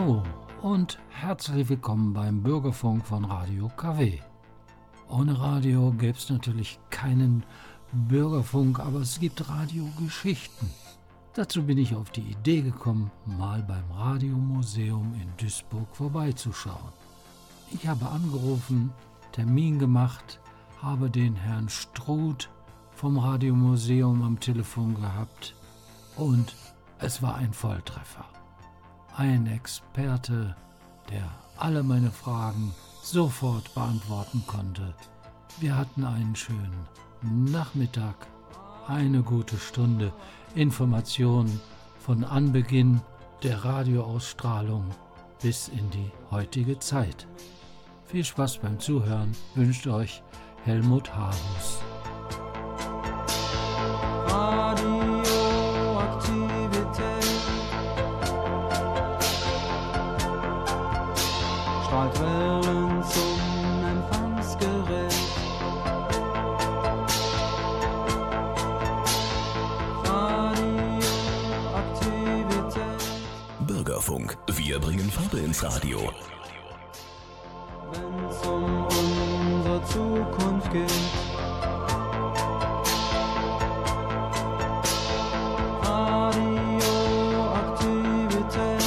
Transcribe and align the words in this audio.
Hallo 0.00 0.22
und 0.62 0.98
herzlich 1.10 1.68
willkommen 1.68 2.14
beim 2.14 2.42
Bürgerfunk 2.42 3.04
von 3.04 3.22
Radio 3.26 3.70
KW. 3.76 4.18
Ohne 5.10 5.38
Radio 5.38 5.90
gäbe 5.90 6.16
es 6.16 6.30
natürlich 6.30 6.78
keinen 6.88 7.44
Bürgerfunk, 7.92 8.80
aber 8.80 9.00
es 9.00 9.20
gibt 9.20 9.46
Radiogeschichten. 9.46 10.70
Dazu 11.34 11.64
bin 11.64 11.76
ich 11.76 11.94
auf 11.94 12.08
die 12.12 12.22
Idee 12.22 12.62
gekommen, 12.62 13.10
mal 13.26 13.62
beim 13.62 13.84
Radiomuseum 13.90 15.12
in 15.20 15.28
Duisburg 15.36 15.94
vorbeizuschauen. 15.94 16.94
Ich 17.70 17.86
habe 17.86 18.08
angerufen, 18.08 18.94
Termin 19.32 19.78
gemacht, 19.78 20.40
habe 20.80 21.10
den 21.10 21.36
Herrn 21.36 21.68
Struth 21.68 22.48
vom 22.94 23.18
Radiomuseum 23.18 24.22
am 24.22 24.40
Telefon 24.40 24.94
gehabt 24.94 25.54
und 26.16 26.56
es 27.00 27.20
war 27.20 27.34
ein 27.34 27.52
Volltreffer. 27.52 28.24
Ein 29.16 29.46
Experte, 29.46 30.56
der 31.10 31.28
alle 31.56 31.82
meine 31.82 32.10
Fragen 32.10 32.72
sofort 33.02 33.74
beantworten 33.74 34.42
konnte. 34.46 34.94
Wir 35.58 35.76
hatten 35.76 36.04
einen 36.04 36.36
schönen 36.36 36.86
Nachmittag, 37.22 38.26
eine 38.86 39.22
gute 39.22 39.58
Stunde 39.58 40.12
Informationen 40.54 41.60
von 41.98 42.24
Anbeginn 42.24 43.00
der 43.42 43.64
Radioausstrahlung 43.64 44.84
bis 45.42 45.68
in 45.68 45.90
die 45.90 46.10
heutige 46.30 46.78
Zeit. 46.78 47.26
Viel 48.06 48.24
Spaß 48.24 48.58
beim 48.58 48.78
Zuhören 48.78 49.32
wünscht 49.54 49.86
euch 49.86 50.22
Helmut 50.64 51.14
Harus. 51.14 51.82
Bringen 75.60 75.60
Farbe 75.60 75.60
ins 75.60 75.62
Radio. 75.62 76.00
wenn's 77.92 78.46
um 78.46 78.86
unsere 78.86 79.84
Zukunft 79.84 80.72
geht. 80.72 80.90
Radioaktivität. 85.82 88.82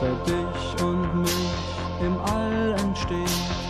für 0.00 0.16
dich 0.30 0.82
und 0.82 1.22
mich 1.22 1.50
im 2.00 2.14
All 2.20 2.74
entsteht. 2.78 3.67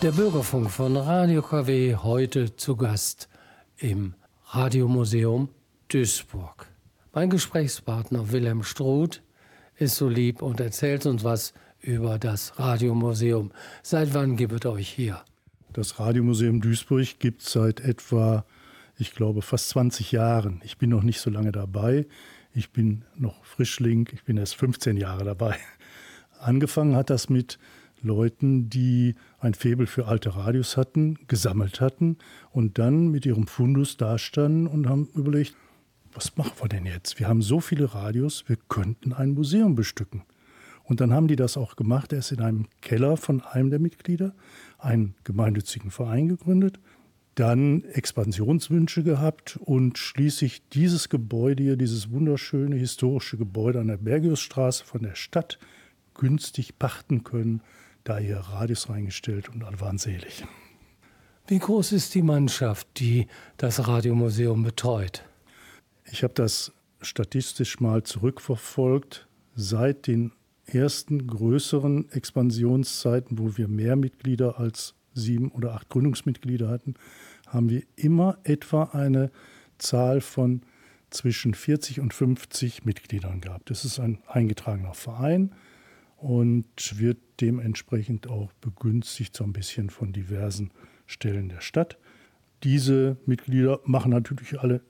Der 0.00 0.12
Bürgerfunk 0.12 0.70
von 0.70 0.96
Radio 0.96 1.42
KW 1.42 1.96
heute 1.96 2.54
zu 2.54 2.76
Gast 2.76 3.28
im 3.78 4.14
Radiomuseum 4.46 5.48
Duisburg. 5.88 6.68
Mein 7.12 7.30
Gesprächspartner 7.30 8.30
Wilhelm 8.30 8.62
Struth 8.62 9.22
ist 9.74 9.96
so 9.96 10.08
lieb 10.08 10.40
und 10.40 10.60
erzählt 10.60 11.04
uns 11.04 11.24
was 11.24 11.52
über 11.80 12.20
das 12.20 12.60
Radiomuseum. 12.60 13.50
Seit 13.82 14.14
wann 14.14 14.36
gibt 14.36 14.64
es 14.64 14.70
euch 14.70 14.88
hier? 14.88 15.20
Das 15.72 15.98
Radiomuseum 15.98 16.60
Duisburg 16.60 17.18
gibt 17.18 17.42
es 17.42 17.50
seit 17.50 17.80
etwa, 17.80 18.44
ich 18.98 19.16
glaube, 19.16 19.42
fast 19.42 19.68
20 19.70 20.12
Jahren. 20.12 20.60
Ich 20.64 20.78
bin 20.78 20.90
noch 20.90 21.02
nicht 21.02 21.20
so 21.20 21.28
lange 21.28 21.50
dabei. 21.50 22.06
Ich 22.54 22.70
bin 22.70 23.04
noch 23.16 23.44
Frischling. 23.44 24.08
Ich 24.12 24.22
bin 24.22 24.36
erst 24.36 24.54
15 24.54 24.96
Jahre 24.96 25.24
dabei. 25.24 25.56
Angefangen 26.38 26.94
hat 26.94 27.10
das 27.10 27.28
mit 27.28 27.58
Leuten, 28.02 28.68
die 28.70 29.14
ein 29.38 29.54
Faible 29.54 29.86
für 29.86 30.06
alte 30.06 30.36
Radios 30.36 30.76
hatten, 30.76 31.18
gesammelt 31.28 31.80
hatten 31.80 32.18
und 32.50 32.78
dann 32.78 33.08
mit 33.08 33.26
ihrem 33.26 33.46
Fundus 33.46 33.96
dastanden 33.96 34.66
und 34.66 34.88
haben 34.88 35.08
überlegt, 35.14 35.54
was 36.12 36.36
machen 36.36 36.52
wir 36.60 36.68
denn 36.68 36.86
jetzt? 36.86 37.18
Wir 37.18 37.28
haben 37.28 37.42
so 37.42 37.60
viele 37.60 37.94
Radios, 37.94 38.44
wir 38.48 38.56
könnten 38.68 39.12
ein 39.12 39.34
Museum 39.34 39.74
bestücken. 39.74 40.22
Und 40.84 41.00
dann 41.00 41.12
haben 41.12 41.28
die 41.28 41.36
das 41.36 41.58
auch 41.58 41.76
gemacht. 41.76 42.12
Er 42.12 42.20
ist 42.20 42.32
in 42.32 42.40
einem 42.40 42.66
Keller 42.80 43.18
von 43.18 43.42
einem 43.42 43.68
der 43.70 43.78
Mitglieder, 43.78 44.34
einen 44.78 45.14
gemeinnützigen 45.22 45.90
Verein 45.90 46.28
gegründet, 46.28 46.80
dann 47.34 47.84
Expansionswünsche 47.84 49.04
gehabt 49.04 49.58
und 49.62 49.98
schließlich 49.98 50.66
dieses 50.70 51.08
Gebäude 51.08 51.62
hier, 51.62 51.76
dieses 51.76 52.10
wunderschöne 52.10 52.74
historische 52.74 53.36
Gebäude 53.36 53.80
an 53.80 53.86
der 53.86 53.98
Bergiusstraße 53.98 54.84
von 54.84 55.02
der 55.02 55.14
Stadt 55.14 55.58
günstig 56.14 56.78
pachten 56.78 57.22
können, 57.22 57.60
da 58.08 58.18
hier 58.18 58.38
Radios 58.38 58.88
reingestellt 58.88 59.48
und 59.48 59.64
alle 59.64 59.80
waren 59.80 59.98
selig. 59.98 60.44
Wie 61.46 61.58
groß 61.58 61.92
ist 61.92 62.14
die 62.14 62.22
Mannschaft, 62.22 62.86
die 62.98 63.26
das 63.56 63.86
Radiomuseum 63.86 64.62
betreut? 64.62 65.24
Ich 66.10 66.22
habe 66.22 66.34
das 66.34 66.72
statistisch 67.00 67.80
mal 67.80 68.02
zurückverfolgt. 68.02 69.26
Seit 69.54 70.06
den 70.06 70.32
ersten 70.66 71.26
größeren 71.26 72.10
Expansionszeiten, 72.12 73.38
wo 73.38 73.56
wir 73.56 73.68
mehr 73.68 73.96
Mitglieder 73.96 74.58
als 74.58 74.94
sieben 75.14 75.50
oder 75.50 75.74
acht 75.74 75.88
Gründungsmitglieder 75.88 76.68
hatten, 76.68 76.94
haben 77.46 77.70
wir 77.70 77.82
immer 77.96 78.38
etwa 78.44 78.84
eine 78.84 79.30
Zahl 79.78 80.20
von 80.20 80.62
zwischen 81.10 81.54
40 81.54 82.00
und 82.00 82.12
50 82.12 82.84
Mitgliedern 82.84 83.40
gehabt. 83.40 83.70
Das 83.70 83.84
ist 83.84 83.98
ein 83.98 84.18
eingetragener 84.26 84.94
Verein 84.94 85.54
und 86.18 86.98
wird 86.98 87.18
dementsprechend 87.40 88.28
auch 88.28 88.52
begünstigt 88.60 89.36
so 89.36 89.44
ein 89.44 89.52
bisschen 89.52 89.90
von 89.90 90.12
diversen 90.12 90.70
Stellen 91.06 91.48
der 91.48 91.60
Stadt. 91.60 91.98
Diese 92.62 93.16
Mitglieder 93.26 93.80
machen 93.84 94.10
natürlich 94.10 94.60
alle 94.60 94.80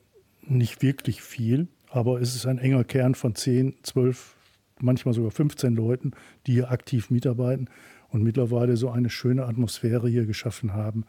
nicht 0.42 0.82
wirklich 0.82 1.22
viel, 1.22 1.68
aber 1.90 2.20
es 2.20 2.34
ist 2.34 2.46
ein 2.46 2.58
enger 2.58 2.84
Kern 2.84 3.14
von 3.14 3.34
10, 3.34 3.76
12, 3.82 4.36
manchmal 4.80 5.14
sogar 5.14 5.30
15 5.30 5.74
Leuten, 5.74 6.12
die 6.46 6.52
hier 6.52 6.70
aktiv 6.70 7.10
mitarbeiten 7.10 7.68
und 8.08 8.22
mittlerweile 8.22 8.76
so 8.76 8.90
eine 8.90 9.10
schöne 9.10 9.44
Atmosphäre 9.44 10.08
hier 10.08 10.26
geschaffen 10.26 10.72
haben 10.72 11.04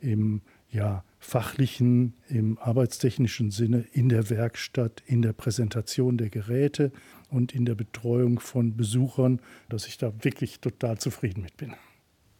im 0.00 0.42
ja, 0.70 1.04
fachlichen, 1.18 2.14
im 2.28 2.58
arbeitstechnischen 2.58 3.50
Sinne, 3.50 3.84
in 3.92 4.08
der 4.08 4.30
Werkstatt, 4.30 5.02
in 5.06 5.22
der 5.22 5.32
Präsentation 5.32 6.16
der 6.16 6.30
Geräte 6.30 6.92
und 7.30 7.54
in 7.54 7.64
der 7.64 7.74
Betreuung 7.74 8.40
von 8.40 8.76
Besuchern, 8.76 9.40
dass 9.68 9.86
ich 9.86 9.98
da 9.98 10.12
wirklich 10.22 10.60
total 10.60 10.98
zufrieden 10.98 11.42
mit 11.42 11.56
bin. 11.56 11.74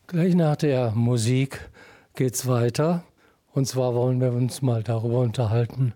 Gleich 0.07 0.35
nach 0.35 0.57
der 0.57 0.93
Musik 0.93 1.71
geht's 2.15 2.47
weiter. 2.47 3.05
Und 3.53 3.67
zwar 3.67 3.95
wollen 3.95 4.21
wir 4.21 4.33
uns 4.33 4.63
mal 4.63 4.83
darüber 4.83 5.21
unterhalten. 5.21 5.95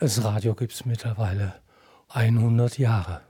Das 0.00 0.22
Radio 0.22 0.54
gibt 0.54 0.72
es 0.72 0.84
mittlerweile 0.84 1.54
100 2.08 2.78
Jahre. 2.78 3.20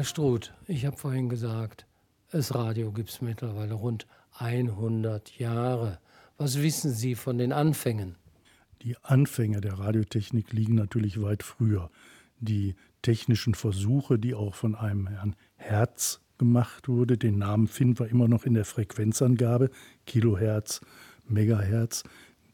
Herr 0.00 0.06
Struth, 0.06 0.54
ich 0.66 0.86
habe 0.86 0.96
vorhin 0.96 1.28
gesagt, 1.28 1.84
das 2.30 2.54
Radio 2.54 2.90
gibt 2.90 3.10
es 3.10 3.20
mittlerweile 3.20 3.74
rund 3.74 4.06
100 4.38 5.38
Jahre. 5.38 5.98
Was 6.38 6.62
wissen 6.62 6.90
Sie 6.90 7.14
von 7.14 7.36
den 7.36 7.52
Anfängen? 7.52 8.16
Die 8.80 8.96
Anfänge 9.02 9.60
der 9.60 9.74
Radiotechnik 9.74 10.54
liegen 10.54 10.74
natürlich 10.74 11.20
weit 11.20 11.42
früher. 11.42 11.90
Die 12.38 12.76
technischen 13.02 13.54
Versuche, 13.54 14.18
die 14.18 14.32
auch 14.32 14.54
von 14.54 14.74
einem 14.74 15.06
Herrn 15.06 15.36
Herz 15.56 16.22
gemacht 16.38 16.88
wurde, 16.88 17.18
den 17.18 17.36
Namen 17.36 17.68
finden 17.68 17.98
wir 17.98 18.08
immer 18.08 18.26
noch 18.26 18.46
in 18.46 18.54
der 18.54 18.64
Frequenzangabe, 18.64 19.68
Kilohertz, 20.06 20.80
Megahertz. 21.28 22.04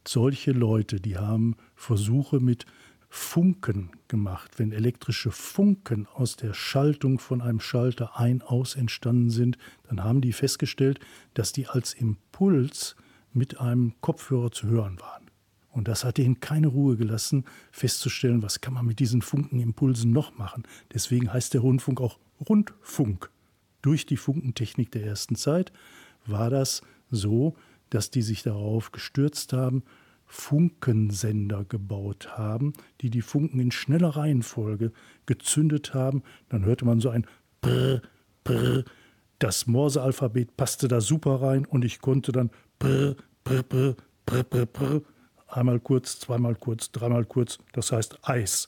Solche 0.05 0.51
Leute, 0.51 1.01
die 1.01 1.17
haben 1.17 1.55
Versuche 1.77 2.41
mit 2.41 2.67
Funken 3.09 3.93
gemacht. 4.09 4.59
Wenn 4.59 4.73
elektrische 4.73 5.31
Funken 5.31 6.07
aus 6.07 6.37
der 6.37 6.55
Schaltung 6.55 7.19
von 7.19 7.41
einem 7.41 7.61
Schalter 7.61 8.19
ein-aus 8.19 8.75
entstanden 8.75 9.31
sind, 9.31 9.59
dann 9.89 10.05
haben 10.05 10.21
die 10.21 10.33
festgestellt, 10.33 11.01
dass 11.35 11.53
die 11.53 11.67
als 11.67 11.95
Impuls 11.95 12.97
mit 13.33 13.61
einem 13.61 13.95
Kopfhörer 14.01 14.51
zu 14.51 14.67
hören 14.67 15.01
waren. 15.01 15.27
Und 15.71 15.89
das 15.89 16.05
hat 16.05 16.19
ihnen 16.19 16.41
keine 16.41 16.69
Ruhe 16.69 16.97
gelassen, 16.97 17.45
festzustellen, 17.71 18.43
was 18.43 18.63
kann 18.63 18.73
man 18.73 18.87
mit 18.87 18.99
diesen 18.99 19.21
Funkenimpulsen 19.21 20.11
noch 20.11 20.39
machen. 20.39 20.63
Deswegen 20.95 21.31
heißt 21.31 21.53
der 21.53 21.61
Rundfunk 21.61 22.01
auch 22.01 22.19
Rundfunk. 22.49 23.31
Durch 23.83 24.07
die 24.07 24.17
Funkentechnik 24.17 24.91
der 24.91 25.05
ersten 25.05 25.37
Zeit 25.37 25.73
war 26.25 26.49
das 26.49 26.81
so, 27.11 27.57
dass 27.91 28.11
die 28.11 28.23
sich 28.23 28.43
darauf 28.43 28.91
gestürzt 28.91 29.53
haben, 29.53 29.83
Funkensender 30.27 31.65
gebaut 31.65 32.37
haben, 32.37 32.73
die 33.01 33.11
die 33.11 33.23
Funken 33.23 33.61
in 33.61 33.71
schneller 33.71 34.11
Reihenfolge 34.11 34.93
gezündet 35.25 35.95
haben. 35.95 36.23
Dann 36.49 36.65
hörte 36.65 36.85
man 36.85 37.01
so 37.01 37.11
ein 37.11 37.27
Brr, 37.61 38.03
Brr. 38.45 38.85
Das 39.39 39.67
Morsealphabet 39.67 40.57
passte 40.57 40.89
da 40.89 41.01
super 41.01 41.43
rein 41.43 41.67
und 41.67 41.85
ich 41.85 42.01
konnte 42.01 42.33
dann 42.33 42.51
Brr, 42.79 43.17
Brr, 43.45 43.63
Brr, 43.63 43.97
Brr, 44.25 44.43
Brr, 44.45 44.67
Brr. 44.67 45.03
Einmal 45.49 45.79
kurz, 45.79 46.19
zweimal 46.19 46.57
kurz, 46.57 46.91
dreimal 46.91 47.25
kurz, 47.25 47.59
das 47.73 47.93
heißt 47.93 48.19
Eis. 48.23 48.67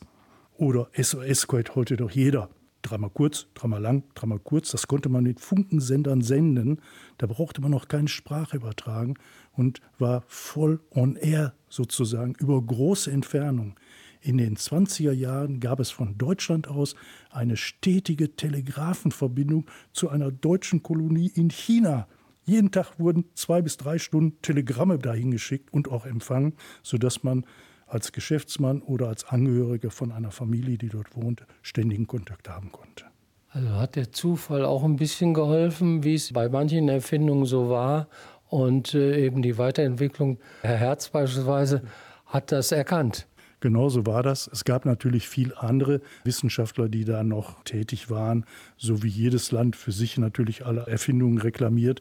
Oder 0.56 0.88
SOS 0.94 1.48
kennt 1.48 1.74
heute 1.74 1.96
doch 1.96 2.10
jeder 2.10 2.50
dreimal 2.82 3.10
kurz, 3.10 3.46
dreimal 3.54 3.80
lang, 3.80 4.02
dreimal 4.14 4.38
kurz. 4.38 4.70
Das 4.70 4.86
konnte 4.86 5.08
man 5.08 5.24
mit 5.24 5.40
Funkensendern 5.40 6.22
senden. 6.22 6.80
Da 7.18 7.26
brauchte 7.26 7.60
man 7.60 7.70
noch 7.70 7.88
keine 7.88 8.08
Sprache 8.08 8.56
übertragen 8.56 9.14
und 9.52 9.80
war 9.98 10.22
voll 10.26 10.80
on 10.90 11.16
air 11.16 11.54
sozusagen 11.68 12.34
über 12.38 12.60
große 12.60 13.10
Entfernung. 13.10 13.74
In 14.20 14.38
den 14.38 14.56
20er 14.56 15.12
Jahren 15.12 15.60
gab 15.60 15.78
es 15.80 15.90
von 15.90 16.18
Deutschland 16.18 16.68
aus 16.68 16.96
eine 17.30 17.56
stetige 17.56 18.34
Telegrafenverbindung 18.34 19.66
zu 19.92 20.08
einer 20.08 20.32
deutschen 20.32 20.82
Kolonie 20.82 21.30
in 21.34 21.50
China. 21.50 22.08
Jeden 22.44 22.70
Tag 22.72 22.98
wurden 22.98 23.26
zwei 23.34 23.62
bis 23.62 23.76
drei 23.76 23.98
Stunden 23.98 24.40
Telegramme 24.42 24.98
dahin 24.98 25.30
geschickt 25.30 25.72
und 25.72 25.88
auch 25.88 26.06
empfangen, 26.06 26.54
sodass 26.82 27.22
man 27.22 27.44
als 27.88 28.12
Geschäftsmann 28.12 28.82
oder 28.82 29.08
als 29.08 29.24
Angehörige 29.24 29.90
von 29.90 30.12
einer 30.12 30.30
Familie, 30.30 30.78
die 30.78 30.88
dort 30.88 31.16
wohnte, 31.16 31.46
ständigen 31.62 32.06
Kontakt 32.06 32.48
haben 32.48 32.72
konnte. 32.72 33.04
Also 33.50 33.70
hat 33.70 33.96
der 33.96 34.12
Zufall 34.12 34.64
auch 34.64 34.84
ein 34.84 34.96
bisschen 34.96 35.34
geholfen, 35.34 36.04
wie 36.04 36.14
es 36.14 36.32
bei 36.32 36.48
manchen 36.48 36.88
Erfindungen 36.88 37.46
so 37.46 37.70
war. 37.70 38.08
Und 38.48 38.94
äh, 38.94 39.24
eben 39.24 39.42
die 39.42 39.58
Weiterentwicklung, 39.58 40.38
Herr 40.62 40.76
Herz 40.76 41.08
beispielsweise, 41.08 41.82
hat 42.26 42.52
das 42.52 42.72
erkannt. 42.72 43.26
Genauso 43.60 44.06
war 44.06 44.22
das. 44.22 44.48
Es 44.52 44.64
gab 44.64 44.84
natürlich 44.84 45.28
viele 45.28 45.60
andere 45.60 46.00
Wissenschaftler, 46.22 46.88
die 46.88 47.04
da 47.04 47.24
noch 47.24 47.64
tätig 47.64 48.08
waren, 48.08 48.44
so 48.76 49.02
wie 49.02 49.08
jedes 49.08 49.50
Land 49.50 49.74
für 49.74 49.90
sich 49.90 50.16
natürlich 50.16 50.64
alle 50.64 50.86
Erfindungen 50.86 51.38
reklamiert 51.38 52.00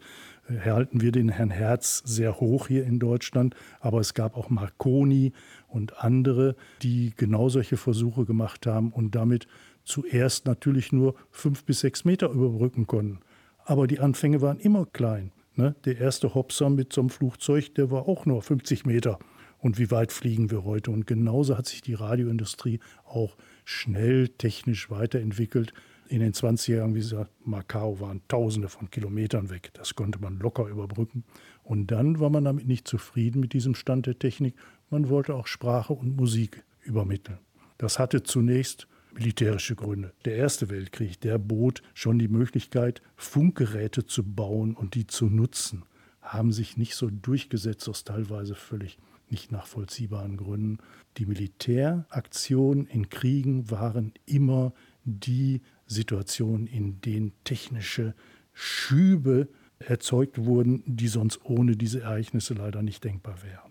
halten 0.64 1.02
wir 1.02 1.12
den 1.12 1.30
Herrn 1.30 1.50
Herz 1.50 2.02
sehr 2.06 2.40
hoch 2.40 2.68
hier 2.68 2.86
in 2.86 3.00
Deutschland. 3.00 3.56
Aber 3.80 4.00
es 4.00 4.14
gab 4.14 4.38
auch 4.38 4.50
Marconi 4.50 5.34
und 5.68 6.04
andere, 6.04 6.56
die 6.82 7.14
genau 7.16 7.50
solche 7.50 7.78
Versuche 7.78 8.26
gemacht 8.26 8.66
haben 8.66 8.92
und 8.92 9.16
damit 9.16 9.48
zuerst 9.84 10.46
natürlich 10.46 10.92
nur 10.92 11.16
fünf 11.30 11.64
bis 11.64 11.82
sechs 11.82 12.06
Meter 12.06 12.30
überbrücken 12.30 12.88
konnten. 12.88 13.20
Aber 13.66 13.88
die 13.88 14.00
Anfänge 14.00 14.42
waren 14.42 14.60
immer 14.60 14.86
klein. 14.86 15.32
Ne? 15.56 15.76
Der 15.86 15.98
erste 15.98 16.34
Hopser 16.34 16.70
mit 16.70 16.94
so 16.94 17.02
einem 17.02 17.10
Flugzeug, 17.10 17.74
der 17.76 17.92
war 17.92 18.08
auch 18.08 18.26
nur 18.26 18.42
50 18.42 18.86
Meter. 18.86 19.20
Und 19.60 19.80
wie 19.80 19.90
weit 19.92 20.12
fliegen 20.12 20.52
wir 20.52 20.64
heute? 20.64 20.92
Und 20.92 21.08
genauso 21.08 21.58
hat 21.58 21.66
sich 21.66 21.82
die 21.82 21.96
Radioindustrie 21.96 22.80
auch 23.06 23.36
schnell 23.66 24.30
technisch 24.30 24.90
weiterentwickelt 24.90 25.74
in 26.10 26.20
den 26.20 26.34
20er 26.34 26.78
Jahren, 26.78 26.96
wie 26.96 27.00
gesagt, 27.00 27.32
Macau 27.46 28.00
waren 28.00 28.22
Tausende 28.28 28.70
von 28.70 28.90
Kilometern 28.90 29.50
weg. 29.50 29.72
Das 29.74 29.96
konnte 29.96 30.20
man 30.20 30.40
locker 30.40 30.68
überbrücken. 30.68 31.24
Und 31.64 31.88
dann 31.92 32.20
war 32.20 32.30
man 32.30 32.46
damit 32.46 32.68
nicht 32.68 32.88
zufrieden 32.88 33.40
mit 33.40 33.54
diesem 33.54 33.76
Stand 33.76 34.06
der 34.06 34.18
Technik. 34.18 34.56
Man 34.90 35.10
wollte 35.10 35.36
auch 35.36 35.48
Sprache 35.48 35.94
und 35.94 36.16
Musik 36.16 36.64
übermitteln. 36.82 37.40
Das 37.78 38.00
hatte 38.00 38.24
zunächst 38.24 38.88
militärische 39.14 39.76
Gründe. 39.76 40.14
Der 40.24 40.36
Erste 40.36 40.70
Weltkrieg, 40.70 41.20
der 41.20 41.38
bot 41.38 41.82
schon 41.94 42.20
die 42.20 42.30
Möglichkeit, 42.30 43.02
Funkgeräte 43.16 44.06
zu 44.06 44.24
bauen 44.24 44.76
und 44.76 44.96
die 44.96 45.06
zu 45.06 45.26
nutzen, 45.26 45.84
haben 46.22 46.52
sich 46.52 46.78
nicht 46.78 46.96
so 46.96 47.10
durchgesetzt 47.10 47.90
aus 47.90 48.04
teilweise 48.04 48.56
völlig 48.56 48.98
nicht 49.30 49.52
nachvollziehbaren 49.52 50.38
Gründen. 50.38 50.78
Die 51.18 51.26
Militäraktionen 51.26 52.88
in 52.88 53.10
Kriegen 53.10 53.70
waren 53.70 54.14
immer 54.26 54.74
die 55.04 55.62
Situationen, 55.86 56.66
in 56.68 57.02
denen 57.02 57.34
technische 57.44 58.14
Schübe 58.54 59.50
erzeugt 59.80 60.46
wurden, 60.46 60.84
die 60.86 61.08
sonst 61.08 61.44
ohne 61.44 61.76
diese 61.76 62.02
Ereignisse 62.02 62.54
leider 62.54 62.82
nicht 62.82 63.04
denkbar 63.04 63.44
wären. 63.44 63.67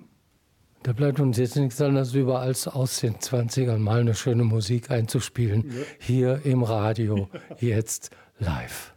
Da 0.86 0.92
bleibt 0.92 1.18
uns 1.18 1.36
jetzt 1.36 1.56
nichts 1.56 1.80
anderes 1.80 2.14
über, 2.14 2.38
als 2.38 2.68
aus 2.68 3.00
den 3.00 3.16
20ern 3.16 3.78
mal 3.78 3.98
eine 3.98 4.14
schöne 4.14 4.44
Musik 4.44 4.88
einzuspielen. 4.88 5.64
Ja. 5.68 5.82
Hier 5.98 6.40
im 6.44 6.62
Radio, 6.62 7.28
jetzt 7.58 8.10
live. 8.38 8.94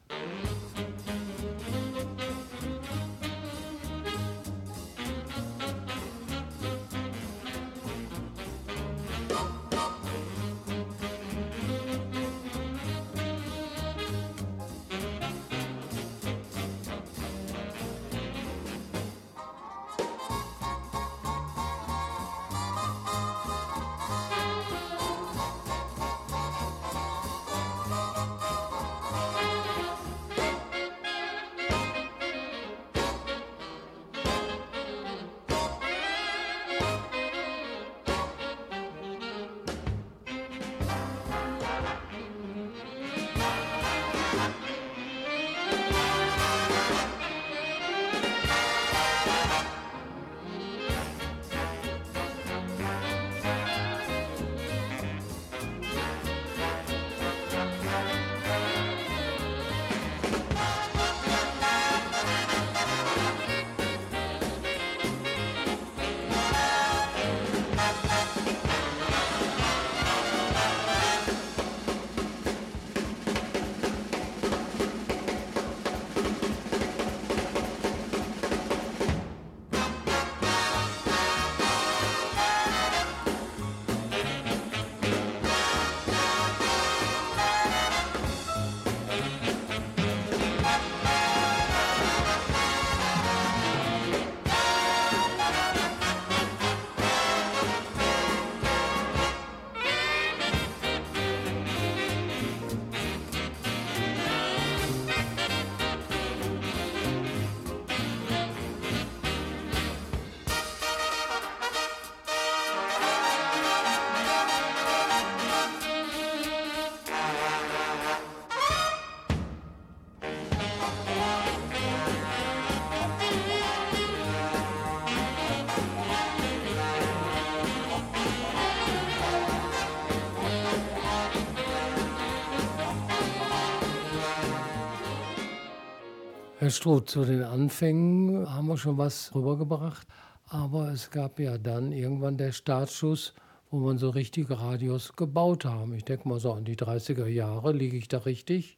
Herr 136.70 136.76
Struth, 136.76 137.10
zu 137.10 137.26
den 137.26 137.42
Anfängen 137.42 138.48
haben 138.48 138.68
wir 138.68 138.78
schon 138.78 139.00
was 139.00 139.34
rübergebracht, 139.34 140.08
aber 140.46 140.92
es 140.92 141.10
gab 141.10 141.40
ja 141.40 141.58
dann 141.58 141.92
irgendwann 141.92 142.38
der 142.38 142.52
Startschuss, 142.52 143.34
wo 143.72 143.80
man 143.80 143.98
so 143.98 144.12
richtige 144.12 144.60
Radios 144.60 145.16
gebaut 145.16 145.66
haben. 145.66 145.96
Ich 145.96 146.06
denke 146.06 146.30
mal 146.30 146.40
so 146.40 146.54
an 146.54 146.66
die 146.66 146.76
30er 146.76 147.26
Jahre, 147.26 147.72
liege 147.72 147.98
ich 147.98 148.08
da 148.08 148.20
richtig? 148.20 148.78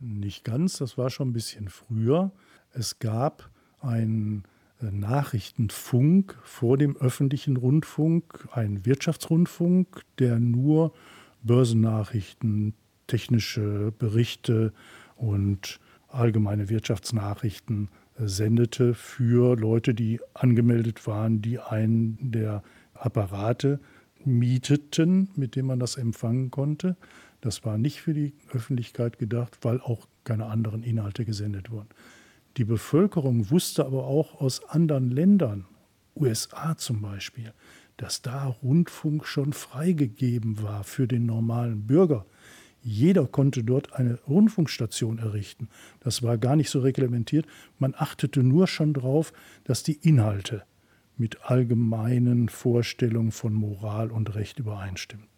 Nicht 0.00 0.44
ganz, 0.44 0.76
das 0.76 0.98
war 0.98 1.08
schon 1.08 1.30
ein 1.30 1.32
bisschen 1.32 1.70
früher. 1.70 2.30
Es 2.74 2.98
gab 2.98 3.48
einen 3.80 4.44
äh, 4.82 4.90
Nachrichtenfunk 4.90 6.36
vor 6.42 6.76
dem 6.76 6.94
öffentlichen 6.98 7.56
Rundfunk, 7.56 8.48
einen 8.52 8.84
Wirtschaftsrundfunk, 8.84 10.02
der 10.18 10.38
nur 10.38 10.92
Börsennachrichten, 11.42 12.74
technische 13.06 13.94
Berichte 13.98 14.74
und 15.16 15.80
allgemeine 16.12 16.68
Wirtschaftsnachrichten 16.68 17.88
äh, 18.18 18.26
sendete 18.26 18.94
für 18.94 19.56
Leute, 19.56 19.94
die 19.94 20.20
angemeldet 20.34 21.06
waren, 21.06 21.42
die 21.42 21.58
einen 21.58 22.30
der 22.30 22.62
Apparate 22.94 23.80
mieteten, 24.24 25.30
mit 25.36 25.56
dem 25.56 25.66
man 25.66 25.80
das 25.80 25.96
empfangen 25.96 26.50
konnte. 26.50 26.96
Das 27.40 27.64
war 27.64 27.78
nicht 27.78 28.00
für 28.02 28.12
die 28.12 28.34
Öffentlichkeit 28.52 29.18
gedacht, 29.18 29.58
weil 29.62 29.80
auch 29.80 30.06
keine 30.24 30.46
anderen 30.46 30.82
Inhalte 30.82 31.24
gesendet 31.24 31.70
wurden. 31.70 31.88
Die 32.56 32.64
Bevölkerung 32.64 33.50
wusste 33.50 33.86
aber 33.86 34.04
auch 34.06 34.40
aus 34.40 34.68
anderen 34.68 35.10
Ländern, 35.10 35.66
USA 36.16 36.76
zum 36.76 37.00
Beispiel, 37.00 37.52
dass 37.96 38.22
da 38.22 38.46
Rundfunk 38.46 39.26
schon 39.26 39.52
freigegeben 39.52 40.62
war 40.62 40.84
für 40.84 41.06
den 41.06 41.26
normalen 41.26 41.86
Bürger. 41.86 42.26
Jeder 42.82 43.26
konnte 43.26 43.62
dort 43.62 43.92
eine 43.92 44.18
Rundfunkstation 44.26 45.18
errichten. 45.18 45.68
Das 46.00 46.22
war 46.22 46.38
gar 46.38 46.56
nicht 46.56 46.70
so 46.70 46.80
reglementiert. 46.80 47.46
Man 47.78 47.94
achtete 47.96 48.42
nur 48.42 48.66
schon 48.66 48.94
darauf, 48.94 49.32
dass 49.64 49.82
die 49.82 49.98
Inhalte 50.02 50.62
mit 51.16 51.44
allgemeinen 51.44 52.48
Vorstellungen 52.48 53.32
von 53.32 53.52
Moral 53.52 54.10
und 54.10 54.34
Recht 54.34 54.58
übereinstimmten. 54.58 55.28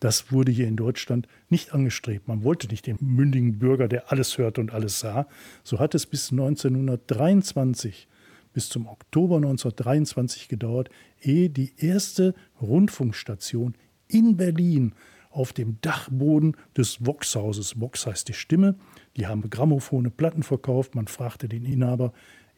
Das 0.00 0.32
wurde 0.32 0.52
hier 0.52 0.68
in 0.68 0.76
Deutschland 0.76 1.26
nicht 1.48 1.74
angestrebt. 1.74 2.28
Man 2.28 2.44
wollte 2.44 2.68
nicht 2.68 2.86
den 2.86 2.96
mündigen 3.00 3.58
Bürger, 3.58 3.88
der 3.88 4.10
alles 4.12 4.38
hörte 4.38 4.60
und 4.60 4.72
alles 4.72 5.00
sah. 5.00 5.26
So 5.64 5.80
hat 5.80 5.94
es 5.94 6.06
bis 6.06 6.30
1923, 6.30 8.08
bis 8.52 8.68
zum 8.68 8.86
Oktober 8.86 9.36
1923 9.36 10.48
gedauert, 10.48 10.88
ehe 11.20 11.50
die 11.50 11.72
erste 11.76 12.34
Rundfunkstation 12.62 13.74
in 14.06 14.36
Berlin 14.36 14.94
auf 15.38 15.52
dem 15.52 15.78
Dachboden 15.80 16.56
des 16.76 17.06
Voxhauses. 17.06 17.80
Vox 17.80 18.06
heißt 18.06 18.28
die 18.28 18.32
Stimme. 18.32 18.74
Die 19.16 19.26
haben 19.26 19.48
Grammophone, 19.48 20.10
Platten 20.10 20.42
verkauft. 20.42 20.94
Man 20.94 21.06
fragte 21.06 21.48
den 21.48 21.64
Inhaber, 21.64 22.12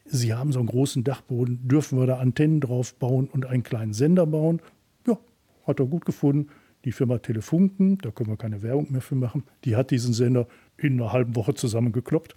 Sie 0.05 0.33
haben 0.33 0.51
so 0.51 0.59
einen 0.59 0.67
großen 0.67 1.03
Dachboden, 1.03 1.67
dürfen 1.67 1.99
wir 1.99 2.07
da 2.07 2.17
Antennen 2.17 2.59
drauf 2.59 2.95
bauen 2.95 3.29
und 3.31 3.45
einen 3.45 3.61
kleinen 3.61 3.93
Sender 3.93 4.25
bauen? 4.25 4.59
Ja, 5.05 5.19
hat 5.65 5.79
er 5.79 5.85
gut 5.85 6.05
gefunden. 6.05 6.49
Die 6.83 6.91
Firma 6.91 7.19
Telefunken, 7.19 7.99
da 7.99 8.09
können 8.09 8.31
wir 8.31 8.37
keine 8.37 8.63
Werbung 8.63 8.91
mehr 8.91 9.01
für 9.01 9.13
machen, 9.13 9.43
die 9.63 9.75
hat 9.75 9.91
diesen 9.91 10.13
Sender 10.13 10.47
in 10.77 10.99
einer 10.99 11.13
halben 11.13 11.35
Woche 11.35 11.53
zusammengekloppt. 11.53 12.33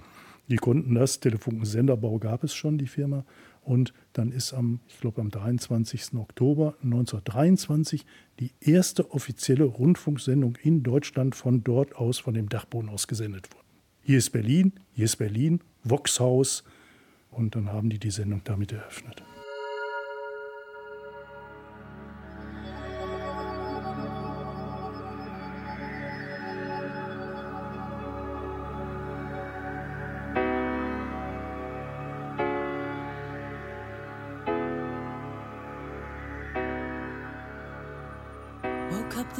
Die 0.48 0.56
konnten 0.56 0.94
das. 0.94 1.20
Telefunken 1.20 1.64
Senderbau 1.64 2.18
gab 2.18 2.44
es 2.44 2.54
schon, 2.54 2.76
die 2.76 2.86
Firma. 2.86 3.24
Und 3.64 3.92
dann 4.12 4.30
ist 4.30 4.52
am, 4.52 4.80
ich 4.86 5.00
glaube, 5.00 5.20
am 5.20 5.30
23. 5.30 6.14
Oktober 6.14 6.74
1923 6.82 8.04
die 8.38 8.52
erste 8.60 9.10
offizielle 9.10 9.64
Rundfunksendung 9.64 10.56
in 10.62 10.82
Deutschland 10.82 11.34
von 11.34 11.64
dort 11.64 11.96
aus, 11.96 12.18
von 12.18 12.34
dem 12.34 12.48
Dachboden 12.48 12.90
aus 12.90 13.08
gesendet 13.08 13.52
worden. 13.54 13.66
Hier 14.02 14.18
ist 14.18 14.30
Berlin, 14.30 14.72
hier 14.92 15.06
ist 15.06 15.16
Berlin, 15.16 15.60
Voxhaus. 15.82 16.64
Und 17.30 17.56
dann 17.56 17.72
haben 17.72 17.90
die 17.90 17.98
die 17.98 18.10
Sendung 18.10 18.42
damit 18.44 18.70
eröffnet. 18.70 19.22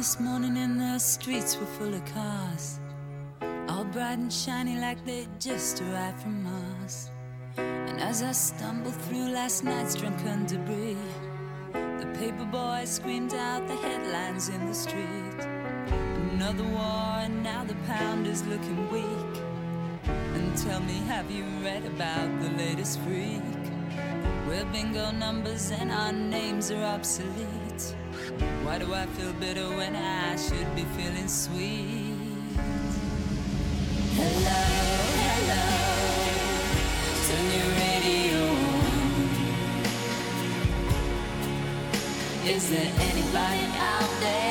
This 0.05 0.19
morning 0.19 0.55
and 0.57 0.79
the 0.79 0.99
streets 0.99 1.57
were 1.57 1.65
full 1.65 1.91
of 1.91 2.05
cars. 2.05 2.79
All 3.67 3.83
bright 3.83 4.19
and 4.19 4.31
shiny 4.31 4.77
like 4.79 5.03
they 5.03 5.27
just 5.39 5.81
arrived 5.81 6.21
from 6.21 6.43
Mars. 6.43 7.09
And 7.57 7.99
as 7.99 8.21
I 8.21 8.31
stumbled 8.31 8.93
through 8.93 9.29
last 9.29 9.63
night's 9.63 9.95
drunken 9.95 10.45
debris, 10.45 10.95
the 11.73 12.05
paper 12.19 12.45
boy 12.45 12.83
screamed 12.85 13.33
out 13.33 13.67
the 13.67 13.75
headlines 13.77 14.49
in 14.49 14.67
the 14.67 14.75
street. 14.75 15.39
Another 16.33 16.65
war, 16.65 17.25
and 17.25 17.41
now 17.41 17.63
the 17.63 17.77
pound 17.87 18.27
is 18.27 18.45
looking 18.45 18.87
weak. 18.91 19.41
And 20.05 20.55
tell 20.55 20.81
me, 20.81 20.99
have 21.07 21.31
you 21.31 21.45
read 21.63 21.83
about 21.83 22.29
the 22.41 22.49
latest 22.63 22.99
freak? 22.99 23.41
Where 24.45 24.65
bingo 24.65 25.09
numbers 25.09 25.71
and 25.71 25.91
our 25.91 26.11
names 26.13 26.69
are 26.69 26.83
obsolete. 26.83 27.64
Why 28.63 28.77
do 28.79 28.93
I 28.93 29.05
feel 29.17 29.33
bitter 29.33 29.67
when 29.69 29.95
I 29.95 30.35
should 30.35 30.75
be 30.75 30.83
feeling 30.97 31.27
sweet? 31.27 32.15
Hello, 34.15 34.61
hello, 35.21 35.63
turn 37.27 37.45
your 37.57 37.69
radio 37.83 38.43
on. 38.47 38.95
Is 42.47 42.69
there 42.69 42.91
anybody 42.99 43.65
out 43.77 44.11
there? 44.21 44.44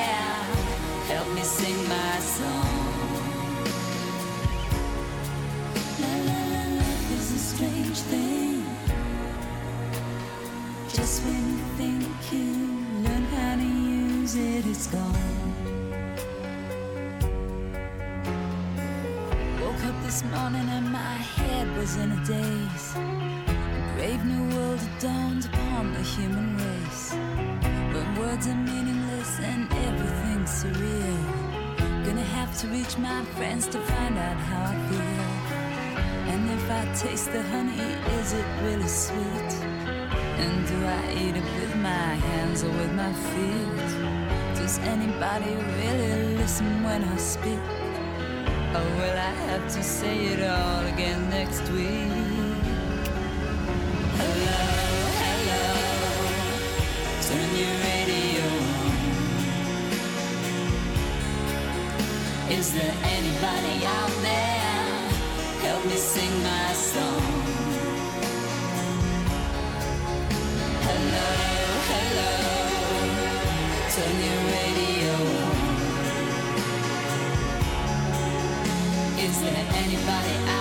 It, 14.36 14.66
it's 14.66 14.86
gone. 14.88 15.14
Woke 19.60 19.84
up 19.84 20.02
this 20.02 20.24
morning 20.24 20.68
and 20.70 20.90
my 20.90 21.16
head 21.38 21.76
was 21.76 21.96
in 21.96 22.10
a 22.12 22.24
daze. 22.24 22.94
A 22.96 23.92
brave 23.96 24.24
new 24.24 24.56
world 24.56 24.80
had 24.80 24.98
dawned 25.00 25.44
upon 25.46 25.92
the 25.92 26.02
human 26.02 26.56
race. 26.56 27.12
When 27.12 28.14
words 28.18 28.46
are 28.48 28.54
meaningless 28.54 29.38
and 29.40 29.72
everything's 29.86 30.50
surreal. 30.62 32.04
Gonna 32.04 32.28
have 32.38 32.56
to 32.60 32.68
reach 32.68 32.98
my 32.98 33.24
friends 33.36 33.66
to 33.68 33.78
find 33.78 34.18
out 34.18 34.36
how 34.36 34.62
I 34.72 34.76
feel. 34.88 35.54
And 36.32 36.50
if 36.50 36.70
I 36.70 36.82
taste 36.94 37.30
the 37.32 37.42
honey, 37.42 37.80
is 38.18 38.32
it 38.32 38.46
really 38.62 38.88
sweet? 38.88 39.52
And 40.42 40.66
do 40.66 40.76
I 40.84 41.02
eat 41.22 41.36
it 41.36 41.48
with 41.60 41.76
my 41.76 42.14
hands 42.26 42.64
or 42.64 42.70
with 42.70 42.92
my 42.94 43.12
feet? 43.12 43.83
Does 44.74 44.88
anybody 44.88 45.54
really 45.54 46.34
listen 46.34 46.82
when 46.82 47.04
I 47.04 47.16
speak? 47.16 47.60
Or 48.74 48.82
will 48.98 49.18
I 49.30 49.34
have 49.46 49.72
to 49.72 49.82
say 49.84 50.26
it 50.32 50.42
all 50.42 50.84
again 50.86 51.30
next 51.30 51.62
week? 51.70 52.10
Hello, 54.18 54.62
hello, 55.22 55.62
turn 57.22 57.50
your 57.62 57.74
radio 57.86 58.46
on. 60.42 60.58
Is 62.50 62.74
there 62.74 62.96
anybody 63.04 63.86
out 63.86 64.10
there? 64.22 64.86
Help 65.62 65.84
me 65.84 65.94
sing 65.94 66.42
my 66.42 66.72
song. 66.72 67.33
than 79.54 79.66
anybody. 79.74 80.53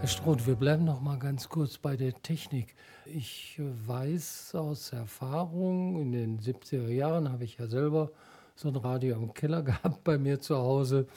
Herr 0.00 0.06
Stroth, 0.06 0.46
wir 0.46 0.54
bleiben 0.54 0.84
noch 0.84 1.00
mal 1.00 1.18
ganz 1.18 1.48
kurz 1.48 1.76
bei 1.76 1.96
der 1.96 2.14
Technik. 2.22 2.76
Ich 3.04 3.60
weiß 3.86 4.54
aus 4.54 4.92
Erfahrung, 4.92 6.00
in 6.00 6.12
den 6.12 6.38
70er 6.38 6.86
Jahren 6.88 7.32
habe 7.32 7.42
ich 7.42 7.58
ja 7.58 7.66
selber 7.66 8.12
so 8.54 8.68
ein 8.68 8.76
Radio 8.76 9.16
im 9.16 9.34
Keller 9.34 9.62
gehabt 9.64 10.04
bei 10.04 10.16
mir 10.16 10.38
zu 10.38 10.56
Hause. 10.56 11.08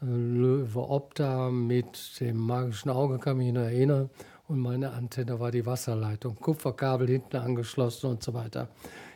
Äh, 0.00 0.06
Löwe 0.06 0.80
Opta 0.80 1.50
mit 1.50 2.18
dem 2.20 2.38
magischen 2.38 2.90
Auge 2.90 3.18
kann 3.18 3.36
mich 3.36 3.52
noch 3.52 3.62
erinnern. 3.62 4.08
Und 4.48 4.60
meine 4.60 4.92
Antenne 4.92 5.38
war 5.38 5.50
die 5.50 5.66
Wasserleitung, 5.66 6.34
Kupferkabel 6.36 7.08
hinten 7.08 7.36
angeschlossen 7.36 8.06
und 8.10 8.22
so 8.22 8.32
weiter. 8.32 8.68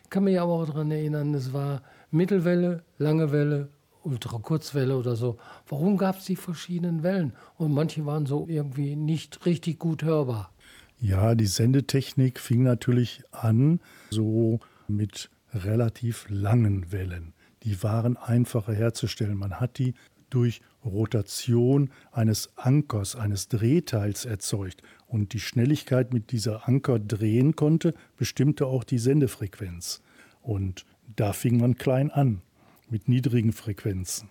Ich 0.05 0.11
kann 0.11 0.24
mich 0.24 0.38
aber 0.38 0.52
auch 0.52 0.66
daran 0.66 0.90
erinnern, 0.90 1.33
es 1.33 1.55
war 1.55 1.81
Mittelwelle, 2.11 2.85
lange 2.98 3.33
Welle, 3.33 3.70
Ultrakurzwelle 4.07 4.97
oder 4.97 5.16
so. 5.16 5.38
Warum 5.69 5.97
gab 5.97 6.19
es 6.19 6.25
die 6.25 6.37
verschiedenen 6.37 7.03
Wellen? 7.03 7.33
Und 7.57 7.73
manche 7.73 8.07
waren 8.07 8.27
so 8.27 8.47
irgendwie 8.49 8.97
nicht 8.97 9.45
richtig 9.45 9.79
gut 9.79 10.03
hörbar. 10.03 10.53
Ja, 10.99 11.35
die 11.35 11.47
Sendetechnik 11.47 12.40
fing 12.40 12.62
natürlich 12.62 13.23
an 13.33 13.81
so 14.11 14.61
mit 14.88 15.31
relativ 15.53 16.27
langen 16.29 16.92
Wellen. 16.92 17.35
Die 17.64 17.83
waren 17.83 18.16
einfacher 18.16 18.73
herzustellen. 18.73 19.37
Man 19.37 19.61
hat 19.61 19.79
die 19.79 19.95
durch 20.31 20.61
Rotation 20.85 21.90
eines 22.12 22.51
Ankers, 22.57 23.16
eines 23.16 23.49
Drehteils 23.49 24.25
erzeugt. 24.25 24.83
Und 25.07 25.33
die 25.33 25.40
Schnelligkeit, 25.40 26.12
mit 26.12 26.33
dieser 26.33 26.69
Anker 26.69 26.99
drehen 26.99 27.57
konnte, 27.57 27.95
bestimmte 28.16 28.66
auch 28.66 28.85
die 28.85 28.99
Sendefrequenz. 28.99 30.03
Und 30.40 30.85
da 31.14 31.33
fing 31.33 31.59
man 31.59 31.77
klein 31.77 32.11
an, 32.11 32.42
mit 32.88 33.09
niedrigen 33.09 33.53
Frequenzen. 33.53 34.31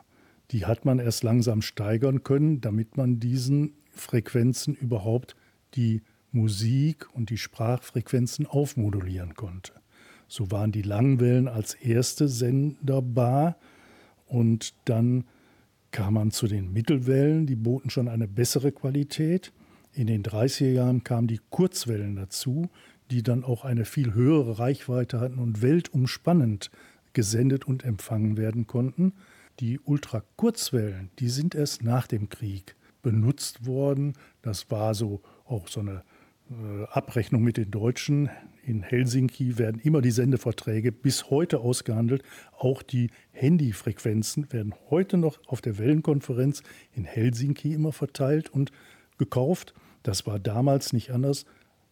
Die 0.51 0.65
hat 0.65 0.85
man 0.85 0.99
erst 0.99 1.23
langsam 1.23 1.61
steigern 1.61 2.23
können, 2.23 2.61
damit 2.61 2.97
man 2.97 3.19
diesen 3.19 3.73
Frequenzen 3.91 4.75
überhaupt 4.75 5.35
die 5.75 6.01
Musik 6.31 7.07
und 7.13 7.29
die 7.29 7.37
Sprachfrequenzen 7.37 8.45
aufmodulieren 8.45 9.35
konnte. 9.35 9.73
So 10.27 10.51
waren 10.51 10.71
die 10.71 10.81
Langwellen 10.81 11.47
als 11.47 11.73
erste 11.75 12.27
senderbar 12.27 13.57
und 14.25 14.73
dann 14.85 15.25
kam 15.91 16.15
man 16.15 16.31
zu 16.31 16.47
den 16.47 16.73
Mittelwellen, 16.73 17.45
die 17.45 17.55
boten 17.55 17.89
schon 17.89 18.09
eine 18.09 18.27
bessere 18.27 18.71
Qualität. 18.71 19.53
In 19.93 20.07
den 20.07 20.23
30er 20.23 20.71
Jahren 20.71 21.03
kamen 21.03 21.27
die 21.27 21.39
Kurzwellen 21.49 22.17
dazu, 22.17 22.69
die 23.11 23.23
dann 23.23 23.43
auch 23.43 23.63
eine 23.63 23.85
viel 23.85 24.13
höhere 24.13 24.59
Reichweite 24.59 25.19
hatten 25.19 25.39
und 25.39 25.61
weltumspannend 25.61 26.69
gesendet 27.15 27.65
und 27.65 27.83
empfangen 27.83 28.37
werden 28.37 28.67
konnten. 28.67 29.13
Die 29.59 29.79
Ultrakurzwellen, 29.79 31.09
die 31.17 31.29
sind 31.29 31.55
erst 31.55 31.83
nach 31.83 32.05
dem 32.05 32.29
Krieg 32.29 32.75
benutzt 33.01 33.65
worden. 33.65 34.13
Das 34.43 34.69
war 34.69 34.93
so 34.93 35.21
auch 35.45 35.67
so 35.67 35.79
eine 35.79 36.03
äh, 36.49 36.83
Abrechnung 36.91 37.41
mit 37.41 37.57
den 37.57 37.71
Deutschen. 37.71 38.29
In 38.63 38.81
Helsinki 38.81 39.57
werden 39.57 39.79
immer 39.79 40.01
die 40.01 40.11
Sendeverträge 40.11 40.91
bis 40.91 41.29
heute 41.29 41.59
ausgehandelt. 41.59 42.23
Auch 42.57 42.81
die 42.81 43.11
Handyfrequenzen 43.31 44.51
werden 44.51 44.73
heute 44.89 45.17
noch 45.17 45.39
auf 45.47 45.61
der 45.61 45.77
Wellenkonferenz 45.77 46.63
in 46.93 47.05
Helsinki 47.05 47.73
immer 47.73 47.93
verteilt 47.93 48.49
und 48.49 48.71
gekauft. 49.17 49.73
Das 50.03 50.27
war 50.27 50.39
damals 50.39 50.93
nicht 50.93 51.11
anders. 51.11 51.45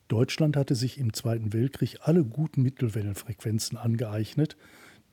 Deutschland 0.08 0.58
hatte 0.58 0.76
sich 0.76 1.00
im 1.00 1.14
Zweiten 1.14 1.54
Weltkrieg 1.54 2.00
alle 2.02 2.24
guten 2.24 2.62
Mittelwellenfrequenzen 2.62 3.78
angeeignet. 3.78 4.58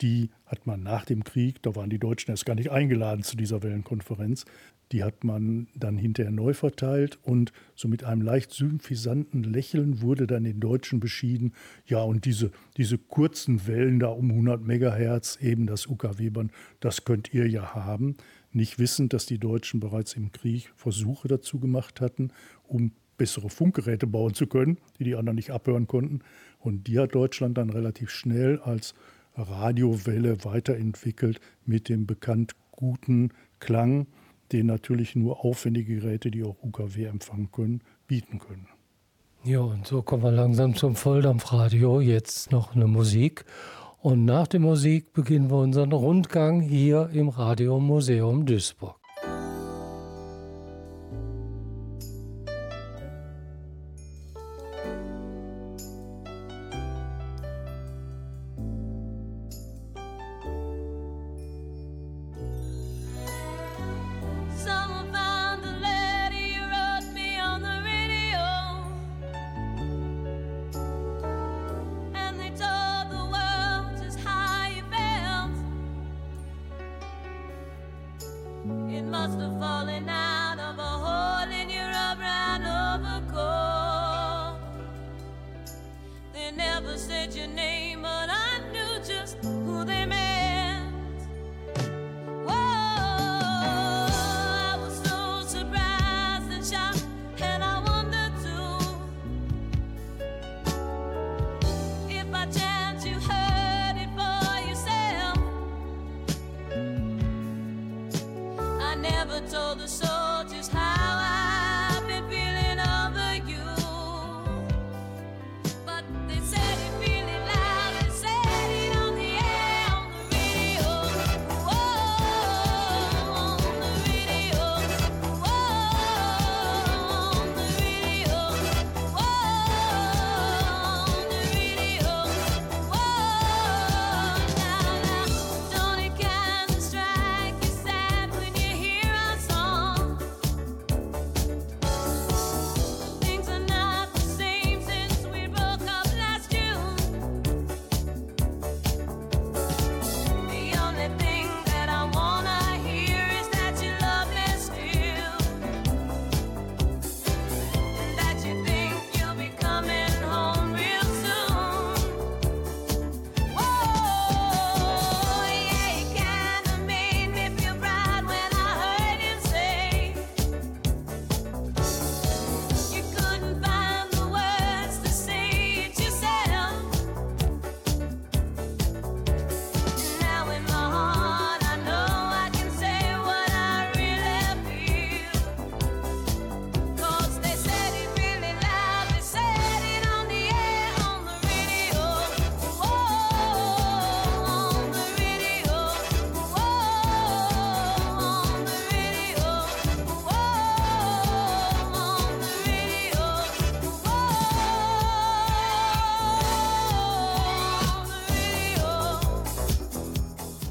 Die 0.00 0.30
hat 0.46 0.66
man 0.66 0.82
nach 0.82 1.04
dem 1.04 1.24
Krieg, 1.24 1.62
da 1.62 1.76
waren 1.76 1.90
die 1.90 1.98
Deutschen 1.98 2.30
erst 2.30 2.46
gar 2.46 2.54
nicht 2.54 2.70
eingeladen 2.70 3.22
zu 3.22 3.36
dieser 3.36 3.62
Wellenkonferenz, 3.62 4.44
die 4.92 5.04
hat 5.04 5.22
man 5.24 5.68
dann 5.74 5.98
hinterher 5.98 6.32
neu 6.32 6.52
verteilt 6.52 7.18
und 7.22 7.52
so 7.76 7.86
mit 7.86 8.02
einem 8.02 8.22
leicht 8.22 8.52
sympathisanten 8.52 9.44
Lächeln 9.44 10.00
wurde 10.00 10.26
dann 10.26 10.44
den 10.44 10.58
Deutschen 10.58 10.98
beschieden, 10.98 11.52
ja 11.86 12.02
und 12.02 12.24
diese, 12.24 12.50
diese 12.76 12.98
kurzen 12.98 13.66
Wellen 13.66 14.00
da 14.00 14.08
um 14.08 14.30
100 14.30 14.62
Megahertz, 14.62 15.38
eben 15.40 15.66
das 15.66 15.86
UKW-Band, 15.86 16.50
das 16.80 17.04
könnt 17.04 17.32
ihr 17.32 17.48
ja 17.48 17.74
haben. 17.74 18.16
Nicht 18.52 18.80
wissend, 18.80 19.12
dass 19.12 19.26
die 19.26 19.38
Deutschen 19.38 19.78
bereits 19.78 20.14
im 20.14 20.32
Krieg 20.32 20.72
Versuche 20.74 21.28
dazu 21.28 21.60
gemacht 21.60 22.00
hatten, 22.00 22.32
um 22.66 22.90
bessere 23.16 23.50
Funkgeräte 23.50 24.06
bauen 24.06 24.34
zu 24.34 24.46
können, 24.46 24.78
die 24.98 25.04
die 25.04 25.14
anderen 25.14 25.36
nicht 25.36 25.50
abhören 25.50 25.86
konnten. 25.86 26.20
Und 26.58 26.88
die 26.88 26.98
hat 26.98 27.14
Deutschland 27.14 27.58
dann 27.58 27.70
relativ 27.70 28.10
schnell 28.10 28.58
als 28.58 28.94
Radiowelle 29.36 30.44
weiterentwickelt 30.44 31.40
mit 31.64 31.88
dem 31.88 32.06
bekannt 32.06 32.54
guten 32.72 33.30
Klang 33.58 34.06
den 34.52 34.66
natürlich 34.66 35.16
nur 35.16 35.44
aufwendige 35.44 35.96
Geräte, 35.96 36.30
die 36.30 36.44
auch 36.44 36.56
UKW 36.62 37.04
empfangen 37.04 37.50
können, 37.52 37.82
bieten 38.06 38.38
können. 38.38 38.68
Ja, 39.44 39.60
und 39.60 39.86
so 39.86 40.02
kommen 40.02 40.22
wir 40.22 40.32
langsam 40.32 40.74
zum 40.74 40.96
Volldampfradio. 40.96 42.00
Jetzt 42.00 42.52
noch 42.52 42.74
eine 42.74 42.86
Musik. 42.86 43.44
Und 44.02 44.24
nach 44.24 44.46
der 44.46 44.60
Musik 44.60 45.12
beginnen 45.12 45.50
wir 45.50 45.58
unseren 45.58 45.92
Rundgang 45.92 46.60
hier 46.60 47.10
im 47.12 47.28
Radiomuseum 47.28 48.46
Duisburg. 48.46 48.99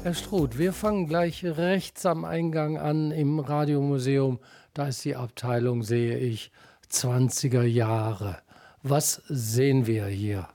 Herr 0.02 0.14
Struth, 0.14 0.56
wir 0.56 0.72
fangen 0.72 1.06
gleich 1.08 1.44
rechts 1.44 2.06
am 2.06 2.24
Eingang 2.24 2.78
an 2.78 3.10
im 3.10 3.38
Radiomuseum. 3.38 4.38
Da 4.72 4.88
ist 4.88 5.04
die 5.04 5.14
Abteilung, 5.14 5.82
sehe 5.82 6.16
ich, 6.16 6.50
20er 6.90 7.64
Jahre. 7.64 8.38
Was 8.82 9.20
sehen 9.28 9.86
wir 9.86 10.06
hier? 10.06 10.48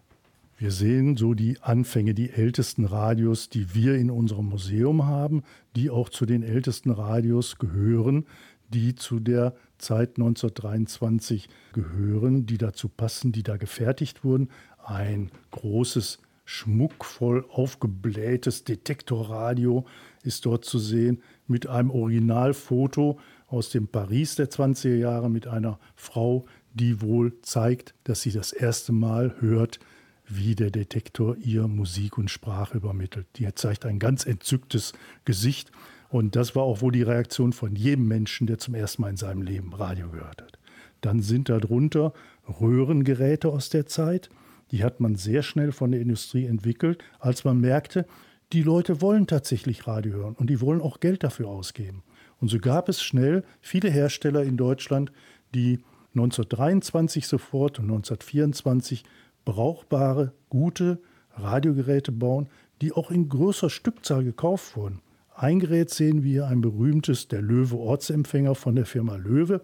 Wir 0.57 0.71
sehen 0.71 1.15
so 1.15 1.35
die 1.35 1.61
Anfänge, 1.61 2.15
die 2.15 2.31
ältesten 2.31 2.85
Radios, 2.85 3.47
die 3.47 3.75
wir 3.75 3.95
in 3.95 4.09
unserem 4.09 4.47
Museum 4.47 5.05
haben, 5.05 5.43
die 5.75 5.91
auch 5.91 6.09
zu 6.09 6.25
den 6.25 6.41
ältesten 6.41 6.89
Radios 6.89 7.59
gehören, 7.59 8.25
die 8.69 8.95
zu 8.95 9.19
der 9.19 9.53
Zeit 9.77 10.17
1923 10.17 11.49
gehören, 11.71 12.47
die 12.47 12.57
dazu 12.57 12.89
passen, 12.89 13.31
die 13.31 13.43
da 13.43 13.57
gefertigt 13.57 14.23
wurden. 14.23 14.49
Ein 14.83 15.29
großes, 15.51 16.17
schmuckvoll 16.45 17.45
aufgeblähtes 17.49 18.63
Detektorradio 18.63 19.85
ist 20.23 20.45
dort 20.45 20.63
zu 20.63 20.79
sehen 20.79 21.21
mit 21.47 21.67
einem 21.67 21.89
Originalfoto 21.89 23.19
aus 23.47 23.69
dem 23.69 23.87
Paris 23.87 24.35
der 24.35 24.49
20er 24.49 24.95
Jahre 24.95 25.29
mit 25.29 25.47
einer 25.47 25.79
Frau, 25.95 26.45
die 26.73 27.01
wohl 27.01 27.41
zeigt, 27.41 27.93
dass 28.03 28.21
sie 28.21 28.31
das 28.31 28.51
erste 28.53 28.91
Mal 28.91 29.35
hört, 29.39 29.79
wie 30.27 30.55
der 30.55 30.71
Detektor 30.71 31.37
ihr 31.37 31.67
Musik 31.67 32.17
und 32.17 32.31
Sprache 32.31 32.77
übermittelt. 32.77 33.27
Die 33.35 33.47
zeigt 33.53 33.85
ein 33.85 33.99
ganz 33.99 34.25
entzücktes 34.25 34.93
Gesicht. 35.23 35.71
Und 36.09 36.35
das 36.35 36.55
war 36.55 36.63
auch 36.63 36.81
wohl 36.81 36.91
die 36.91 37.03
Reaktion 37.03 37.53
von 37.53 37.75
jedem 37.75 38.07
Menschen, 38.07 38.47
der 38.47 38.57
zum 38.57 38.73
ersten 38.73 39.01
Mal 39.01 39.09
in 39.09 39.17
seinem 39.17 39.41
Leben 39.41 39.73
Radio 39.73 40.09
gehört 40.09 40.41
hat. 40.41 40.59
Dann 41.01 41.21
sind 41.21 41.49
darunter 41.49 42.13
Röhrengeräte 42.47 43.49
aus 43.49 43.69
der 43.69 43.85
Zeit. 43.85 44.29
Die 44.71 44.83
hat 44.83 44.99
man 44.99 45.15
sehr 45.15 45.43
schnell 45.43 45.71
von 45.71 45.91
der 45.91 46.01
Industrie 46.01 46.45
entwickelt, 46.45 47.03
als 47.19 47.43
man 47.43 47.59
merkte, 47.59 48.05
die 48.53 48.63
Leute 48.63 49.01
wollen 49.01 49.27
tatsächlich 49.27 49.87
Radio 49.87 50.13
hören 50.13 50.35
und 50.35 50.49
die 50.49 50.61
wollen 50.61 50.81
auch 50.81 50.99
Geld 50.99 51.23
dafür 51.23 51.47
ausgeben. 51.47 52.03
Und 52.39 52.49
so 52.49 52.59
gab 52.59 52.89
es 52.89 53.01
schnell 53.01 53.43
viele 53.61 53.89
Hersteller 53.89 54.43
in 54.43 54.57
Deutschland, 54.57 55.11
die 55.53 55.79
1923 56.13 57.27
sofort 57.27 57.79
und 57.79 57.85
1924 57.85 59.03
brauchbare, 59.45 60.33
gute 60.49 60.99
Radiogeräte 61.35 62.11
bauen, 62.11 62.49
die 62.81 62.91
auch 62.91 63.11
in 63.11 63.29
größer 63.29 63.69
Stückzahl 63.69 64.23
gekauft 64.23 64.75
wurden. 64.75 65.01
Ein 65.33 65.59
Gerät 65.59 65.89
sehen 65.89 66.23
wir, 66.23 66.47
ein 66.47 66.61
berühmtes, 66.61 67.27
der 67.27 67.41
Löwe 67.41 67.77
Ortsempfänger 67.77 68.55
von 68.55 68.75
der 68.75 68.85
Firma 68.85 69.15
Löwe, 69.17 69.61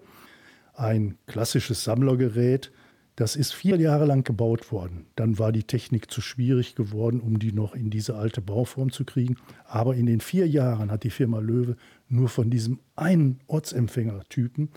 ein 0.73 1.17
klassisches 1.27 1.83
Sammlergerät. 1.83 2.71
Das 3.15 3.35
ist 3.35 3.53
vier 3.53 3.77
Jahre 3.77 4.05
lang 4.05 4.23
gebaut 4.23 4.71
worden. 4.71 5.05
Dann 5.15 5.37
war 5.37 5.51
die 5.51 5.63
Technik 5.63 6.09
zu 6.09 6.21
schwierig 6.21 6.75
geworden, 6.75 7.19
um 7.19 7.39
die 7.39 7.51
noch 7.51 7.75
in 7.75 7.89
diese 7.89 8.15
alte 8.15 8.41
Bauform 8.41 8.91
zu 8.91 9.03
kriegen. 9.03 9.35
Aber 9.65 9.95
in 9.95 10.05
den 10.05 10.21
vier 10.21 10.47
Jahren 10.47 10.91
hat 10.91 11.03
die 11.03 11.09
Firma 11.09 11.39
Löwe 11.39 11.75
nur 12.07 12.29
von 12.29 12.49
diesem 12.49 12.79
einen 12.95 13.39
Ortsempfängertypen 13.47 14.69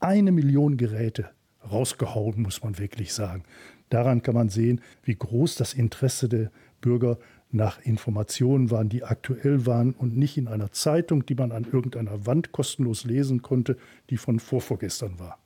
eine 0.00 0.32
Million 0.32 0.76
Geräte 0.76 1.30
rausgehauen, 1.70 2.42
muss 2.42 2.62
man 2.62 2.78
wirklich 2.78 3.12
sagen. 3.12 3.42
Daran 3.88 4.22
kann 4.22 4.34
man 4.34 4.48
sehen, 4.48 4.80
wie 5.02 5.16
groß 5.16 5.54
das 5.56 5.74
Interesse 5.74 6.28
der 6.28 6.50
Bürger 6.80 7.18
nach 7.50 7.80
Informationen 7.80 8.70
waren, 8.70 8.90
die 8.90 9.04
aktuell 9.04 9.64
waren 9.64 9.92
und 9.92 10.16
nicht 10.16 10.36
in 10.36 10.48
einer 10.48 10.70
Zeitung, 10.70 11.24
die 11.24 11.34
man 11.34 11.52
an 11.52 11.64
irgendeiner 11.64 12.26
Wand 12.26 12.52
kostenlos 12.52 13.04
lesen 13.04 13.40
konnte, 13.40 13.78
die 14.10 14.18
von 14.18 14.38
vorvorgestern 14.38 15.18
war. 15.18 15.38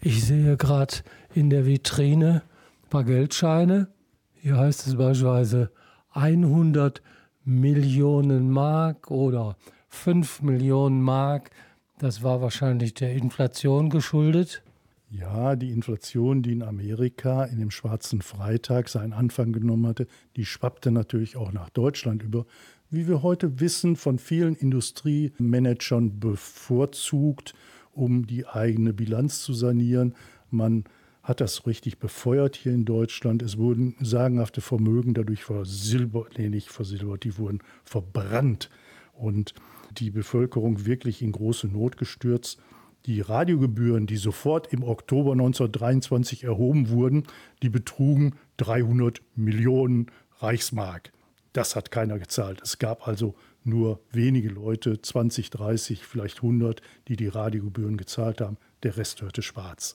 Ich 0.00 0.24
sehe 0.24 0.56
gerade 0.56 0.94
in 1.34 1.50
der 1.50 1.66
Vitrine 1.66 2.42
ein 2.84 2.88
paar 2.88 3.02
Geldscheine. 3.02 3.88
Hier 4.34 4.56
heißt 4.56 4.86
es 4.86 4.94
beispielsweise 4.94 5.72
100 6.12 7.02
Millionen 7.44 8.48
Mark 8.48 9.10
oder 9.10 9.56
5 9.88 10.42
Millionen 10.42 11.02
Mark. 11.02 11.50
Das 11.98 12.22
war 12.22 12.40
wahrscheinlich 12.40 12.94
der 12.94 13.12
Inflation 13.12 13.90
geschuldet. 13.90 14.62
Ja, 15.10 15.56
die 15.56 15.72
Inflation, 15.72 16.42
die 16.42 16.52
in 16.52 16.62
Amerika 16.62 17.44
in 17.44 17.58
dem 17.58 17.72
schwarzen 17.72 18.22
Freitag 18.22 18.88
seinen 18.90 19.12
Anfang 19.12 19.52
genommen 19.52 19.88
hatte, 19.88 20.06
die 20.36 20.44
schwappte 20.44 20.92
natürlich 20.92 21.36
auch 21.36 21.50
nach 21.50 21.70
Deutschland 21.70 22.22
über. 22.22 22.46
Wie 22.88 23.08
wir 23.08 23.24
heute 23.24 23.58
wissen, 23.58 23.96
von 23.96 24.20
vielen 24.20 24.54
Industriemanagern 24.54 26.20
bevorzugt, 26.20 27.54
um 27.98 28.26
die 28.26 28.46
eigene 28.46 28.92
Bilanz 28.92 29.42
zu 29.42 29.52
sanieren. 29.52 30.14
Man 30.50 30.84
hat 31.22 31.40
das 31.40 31.66
richtig 31.66 31.98
befeuert 31.98 32.56
hier 32.56 32.72
in 32.72 32.84
Deutschland. 32.84 33.42
Es 33.42 33.58
wurden 33.58 33.96
sagenhafte 34.00 34.60
Vermögen 34.60 35.12
dadurch 35.12 35.44
versilbert, 35.44 36.38
nee, 36.38 36.48
nicht 36.48 36.70
versilbert, 36.70 37.24
die 37.24 37.36
wurden 37.36 37.58
verbrannt 37.84 38.70
und 39.12 39.52
die 39.98 40.10
Bevölkerung 40.10 40.86
wirklich 40.86 41.20
in 41.20 41.32
große 41.32 41.66
Not 41.66 41.96
gestürzt. 41.96 42.60
Die 43.06 43.20
Radiogebühren, 43.20 44.06
die 44.06 44.16
sofort 44.16 44.72
im 44.72 44.82
Oktober 44.82 45.32
1923 45.32 46.44
erhoben 46.44 46.88
wurden, 46.88 47.24
die 47.62 47.68
betrugen 47.68 48.34
300 48.58 49.20
Millionen 49.34 50.06
Reichsmark. 50.38 51.12
Das 51.52 51.74
hat 51.74 51.90
keiner 51.90 52.18
gezahlt. 52.18 52.60
Es 52.62 52.78
gab 52.78 53.08
also 53.08 53.34
nur 53.64 54.00
wenige 54.10 54.48
Leute, 54.48 55.00
20, 55.00 55.50
30, 55.50 56.04
vielleicht 56.04 56.38
100, 56.38 56.82
die 57.08 57.16
die 57.16 57.28
Radiogebühren 57.28 57.96
gezahlt 57.96 58.40
haben. 58.40 58.56
Der 58.82 58.96
Rest 58.96 59.22
hörte 59.22 59.42
schwarz. 59.42 59.94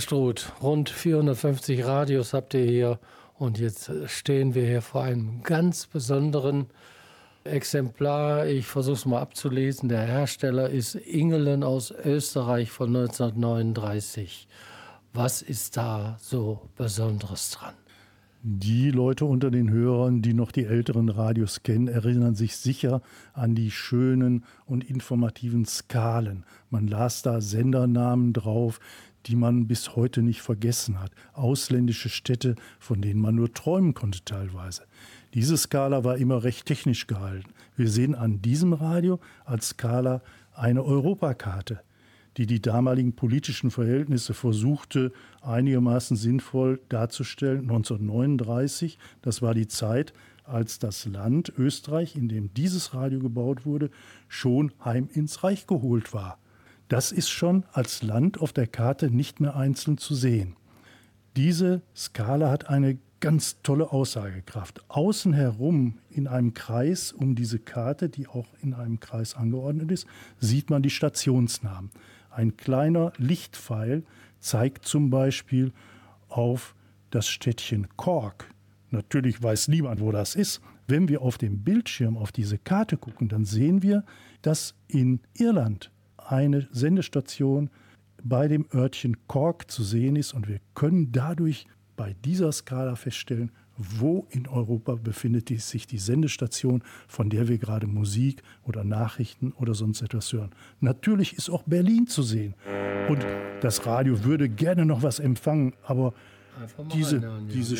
Herr 0.00 0.04
Struth, 0.06 0.52
rund 0.62 0.88
450 0.88 1.84
Radios 1.84 2.32
habt 2.32 2.54
ihr 2.54 2.64
hier 2.64 2.98
und 3.34 3.58
jetzt 3.58 3.92
stehen 4.06 4.54
wir 4.54 4.64
hier 4.64 4.80
vor 4.80 5.02
einem 5.02 5.42
ganz 5.42 5.86
besonderen 5.86 6.68
Exemplar. 7.44 8.46
Ich 8.46 8.64
versuche 8.64 8.94
es 8.94 9.04
mal 9.04 9.20
abzulesen. 9.20 9.90
Der 9.90 10.00
Hersteller 10.00 10.70
ist 10.70 10.94
Ingelen 10.94 11.62
aus 11.62 11.90
Österreich 11.90 12.70
von 12.70 12.96
1939. 12.96 14.48
Was 15.12 15.42
ist 15.42 15.76
da 15.76 16.16
so 16.18 16.70
Besonderes 16.78 17.50
dran? 17.50 17.74
Die 18.42 18.90
Leute 18.90 19.26
unter 19.26 19.50
den 19.50 19.68
Hörern, 19.68 20.22
die 20.22 20.32
noch 20.32 20.50
die 20.50 20.64
älteren 20.64 21.10
Radios 21.10 21.62
kennen, 21.62 21.88
erinnern 21.88 22.34
sich 22.34 22.56
sicher 22.56 23.02
an 23.34 23.54
die 23.54 23.70
schönen 23.70 24.44
und 24.64 24.82
informativen 24.82 25.66
Skalen. 25.66 26.46
Man 26.70 26.86
las 26.86 27.20
da 27.20 27.42
Sendernamen 27.42 28.32
drauf, 28.32 28.80
die 29.26 29.36
man 29.36 29.66
bis 29.66 29.96
heute 29.96 30.22
nicht 30.22 30.42
vergessen 30.42 31.00
hat. 31.00 31.12
Ausländische 31.32 32.08
Städte, 32.08 32.56
von 32.78 33.00
denen 33.02 33.20
man 33.20 33.34
nur 33.34 33.52
träumen 33.52 33.94
konnte 33.94 34.24
teilweise. 34.24 34.82
Diese 35.34 35.56
Skala 35.56 36.04
war 36.04 36.16
immer 36.16 36.42
recht 36.42 36.66
technisch 36.66 37.06
gehalten. 37.06 37.50
Wir 37.76 37.88
sehen 37.88 38.14
an 38.14 38.42
diesem 38.42 38.72
Radio 38.72 39.20
als 39.44 39.70
Skala 39.70 40.22
eine 40.54 40.82
Europakarte, 40.82 41.80
die 42.36 42.46
die 42.46 42.60
damaligen 42.60 43.14
politischen 43.14 43.70
Verhältnisse 43.70 44.34
versuchte 44.34 45.12
einigermaßen 45.42 46.16
sinnvoll 46.16 46.80
darzustellen. 46.88 47.62
1939, 47.62 48.98
das 49.22 49.40
war 49.42 49.54
die 49.54 49.68
Zeit, 49.68 50.12
als 50.44 50.78
das 50.78 51.06
Land 51.06 51.52
Österreich, 51.56 52.16
in 52.16 52.28
dem 52.28 52.52
dieses 52.54 52.92
Radio 52.92 53.20
gebaut 53.20 53.64
wurde, 53.64 53.90
schon 54.28 54.72
heim 54.84 55.08
ins 55.12 55.44
Reich 55.44 55.66
geholt 55.66 56.12
war. 56.12 56.38
Das 56.90 57.12
ist 57.12 57.30
schon 57.30 57.64
als 57.72 58.02
Land 58.02 58.40
auf 58.40 58.52
der 58.52 58.66
Karte 58.66 59.12
nicht 59.12 59.38
mehr 59.38 59.54
einzeln 59.54 59.96
zu 59.96 60.12
sehen. 60.12 60.56
Diese 61.36 61.82
Skala 61.94 62.50
hat 62.50 62.68
eine 62.68 62.98
ganz 63.20 63.62
tolle 63.62 63.92
Aussagekraft. 63.92 64.82
Außen 64.88 65.32
herum 65.32 66.00
in 66.08 66.26
einem 66.26 66.52
Kreis 66.52 67.12
um 67.12 67.36
diese 67.36 67.60
Karte, 67.60 68.08
die 68.08 68.26
auch 68.26 68.48
in 68.60 68.74
einem 68.74 68.98
Kreis 68.98 69.36
angeordnet 69.36 69.92
ist, 69.92 70.08
sieht 70.40 70.68
man 70.68 70.82
die 70.82 70.90
Stationsnamen. 70.90 71.92
Ein 72.28 72.56
kleiner 72.56 73.12
Lichtpfeil 73.18 74.02
zeigt 74.40 74.84
zum 74.84 75.10
Beispiel 75.10 75.72
auf 76.28 76.74
das 77.10 77.28
Städtchen 77.28 77.86
Cork. 77.98 78.52
Natürlich 78.90 79.40
weiß 79.40 79.68
niemand, 79.68 80.00
wo 80.00 80.10
das 80.10 80.34
ist. 80.34 80.60
Wenn 80.88 81.08
wir 81.08 81.22
auf 81.22 81.38
dem 81.38 81.62
Bildschirm 81.62 82.16
auf 82.16 82.32
diese 82.32 82.58
Karte 82.58 82.96
gucken, 82.96 83.28
dann 83.28 83.44
sehen 83.44 83.84
wir, 83.84 84.04
dass 84.42 84.74
in 84.88 85.20
Irland 85.34 85.92
eine 86.30 86.68
Sendestation 86.70 87.70
bei 88.22 88.48
dem 88.48 88.66
Örtchen 88.74 89.16
Cork 89.26 89.70
zu 89.70 89.82
sehen 89.82 90.16
ist 90.16 90.32
und 90.34 90.48
wir 90.48 90.60
können 90.74 91.12
dadurch 91.12 91.66
bei 91.96 92.14
dieser 92.24 92.52
Skala 92.52 92.96
feststellen, 92.96 93.50
wo 93.76 94.26
in 94.30 94.46
Europa 94.46 94.96
befindet 94.96 95.48
sich 95.48 95.86
die 95.86 95.98
Sendestation, 95.98 96.82
von 97.08 97.30
der 97.30 97.48
wir 97.48 97.58
gerade 97.58 97.86
Musik 97.86 98.42
oder 98.62 98.84
Nachrichten 98.84 99.52
oder 99.52 99.74
sonst 99.74 100.02
etwas 100.02 100.32
hören. 100.32 100.50
Natürlich 100.80 101.34
ist 101.34 101.48
auch 101.48 101.62
Berlin 101.62 102.06
zu 102.06 102.22
sehen. 102.22 102.54
Und 103.08 103.26
das 103.62 103.86
Radio 103.86 104.24
würde 104.24 104.48
gerne 104.48 104.84
noch 104.84 105.02
was 105.02 105.18
empfangen, 105.18 105.72
aber 105.82 106.12
diese, 106.92 107.22
diese 107.52 107.76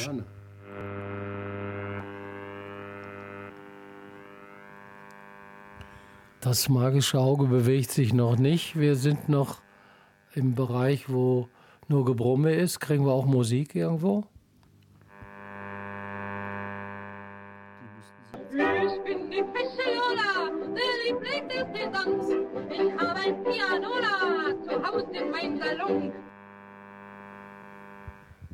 Das 6.51 6.69
magische 6.69 7.21
Auge 7.21 7.47
bewegt 7.47 7.93
sich 7.93 8.13
noch 8.13 8.37
nicht. 8.37 8.77
Wir 8.77 8.97
sind 8.97 9.29
noch 9.29 9.61
im 10.35 10.57
Bereich, 10.57 11.09
wo 11.09 11.49
nur 11.87 12.05
Gebrumme 12.05 12.53
ist. 12.53 12.81
Kriegen 12.81 13.07
wir 13.07 13.13
auch 13.13 13.25
Musik 13.25 13.77
irgendwo? 13.77 14.25
Ich 18.51 18.59
bin 19.05 19.31
die 19.31 19.45
Fische 19.55 19.91
Lola, 19.95 20.51
der 20.75 20.93
Liebling 21.05 21.49
des 21.49 21.67
Gesangs. 21.73 22.27
Ich 22.69 23.01
habe 23.01 23.21
ein 23.21 23.45
Pianola 23.45 24.53
zu 24.65 24.83
Hause 24.83 25.07
in 25.13 25.31
meinem 25.31 25.57
Salon. 25.57 26.13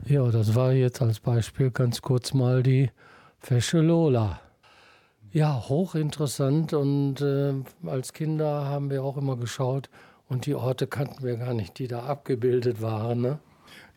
Ja, 0.04 0.30
das 0.30 0.54
war 0.54 0.72
jetzt 0.74 1.00
als 1.00 1.18
Beispiel 1.18 1.70
ganz 1.70 2.02
kurz 2.02 2.34
mal 2.34 2.62
die 2.62 2.90
Fesche 3.38 3.80
Lola. 3.80 4.42
Ja, 5.36 5.68
hochinteressant 5.68 6.72
und 6.72 7.20
äh, 7.20 7.52
als 7.84 8.14
Kinder 8.14 8.64
haben 8.64 8.88
wir 8.88 9.04
auch 9.04 9.18
immer 9.18 9.36
geschaut 9.36 9.90
und 10.30 10.46
die 10.46 10.54
Orte 10.54 10.86
kannten 10.86 11.22
wir 11.22 11.36
gar 11.36 11.52
nicht, 11.52 11.78
die 11.78 11.88
da 11.88 12.04
abgebildet 12.04 12.80
waren. 12.80 13.20
Ne? 13.20 13.38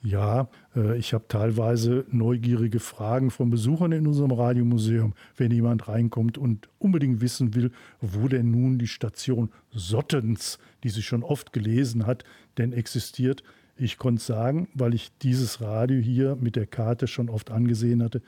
Ja, 0.02 0.50
äh, 0.76 0.98
ich 0.98 1.14
habe 1.14 1.24
teilweise 1.30 2.04
neugierige 2.12 2.82
Fragen 2.82 3.32
von 3.32 3.50
Besuchern 3.50 3.94
in 3.94 4.06
unserem 4.06 4.32
Radiomuseum, 4.32 5.14
wenn 5.38 5.52
jemand 5.52 5.88
reinkommt 5.88 6.38
und 6.38 6.68
unbedingt 6.78 7.22
wissen 7.22 7.56
will, 7.56 7.72
wo 8.02 8.28
denn 8.28 8.52
nun 8.52 8.78
die 8.78 8.88
Station 8.88 9.50
Sottens, 9.72 10.60
die 10.84 10.90
sie 10.90 11.04
schon 11.04 11.24
oft 11.24 11.54
gelesen 11.54 12.06
hat, 12.06 12.26
denn 12.58 12.74
existiert. 12.74 13.44
Ich 13.78 13.98
konnte 13.98 14.22
sagen, 14.22 14.68
weil 14.74 14.94
ich 14.94 15.14
dieses 15.22 15.62
Radio 15.62 16.02
hier 16.02 16.36
mit 16.36 16.58
der 16.58 16.68
Karte 16.68 17.08
schon 17.08 17.30
oft 17.30 17.50
angesehen 17.50 18.04
hatte, 18.04 18.22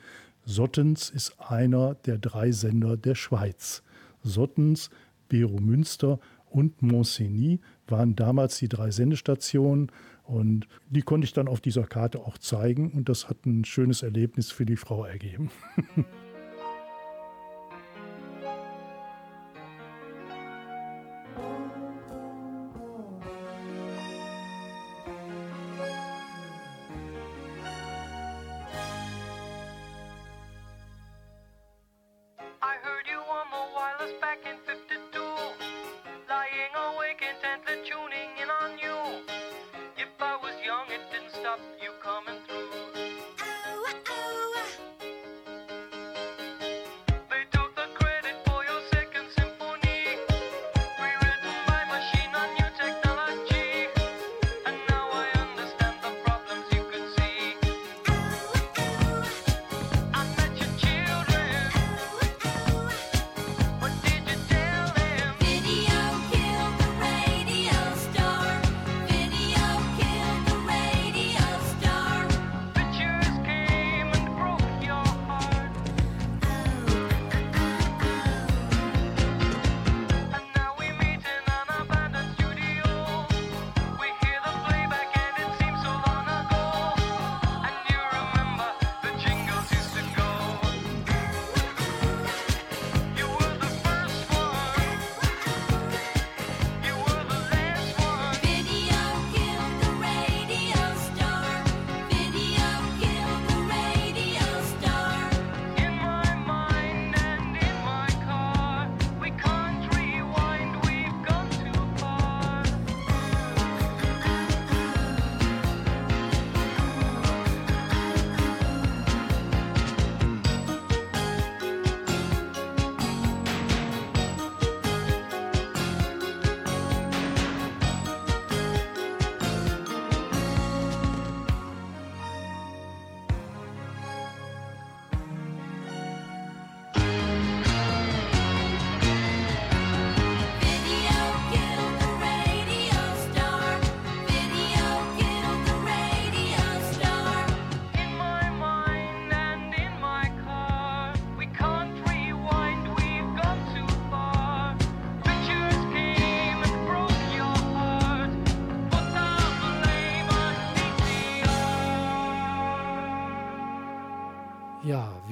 Sottens 0.44 1.10
ist 1.10 1.40
einer 1.40 1.94
der 1.94 2.18
drei 2.18 2.50
Sender 2.50 2.96
der 2.96 3.14
Schweiz. 3.14 3.82
Sottens, 4.22 4.90
Bero 5.28 5.58
Münster 5.58 6.18
und 6.50 6.82
Monsigny 6.82 7.60
waren 7.86 8.14
damals 8.16 8.58
die 8.58 8.68
drei 8.68 8.90
Sendestationen 8.90 9.90
und 10.24 10.66
die 10.90 11.02
konnte 11.02 11.24
ich 11.24 11.32
dann 11.32 11.48
auf 11.48 11.60
dieser 11.60 11.84
Karte 11.84 12.20
auch 12.20 12.38
zeigen 12.38 12.90
und 12.92 13.08
das 13.08 13.28
hat 13.28 13.46
ein 13.46 13.64
schönes 13.64 14.02
Erlebnis 14.02 14.50
für 14.50 14.66
die 14.66 14.76
Frau 14.76 15.04
ergeben. 15.04 15.50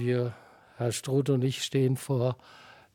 wir, 0.01 0.35
Herr 0.77 0.93
Struth 0.93 1.31
und 1.31 1.45
ich, 1.45 1.63
stehen 1.63 1.97
vor 1.97 2.37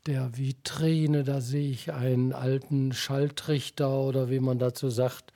der 0.06 0.36
Vitrine. 0.36 1.24
Da 1.24 1.40
sehe 1.40 1.70
ich 1.70 1.92
einen 1.92 2.32
alten 2.32 2.92
Schalltrichter 2.92 3.90
oder 3.90 4.30
wie 4.30 4.40
man 4.40 4.58
dazu 4.58 4.90
sagt. 4.90 5.32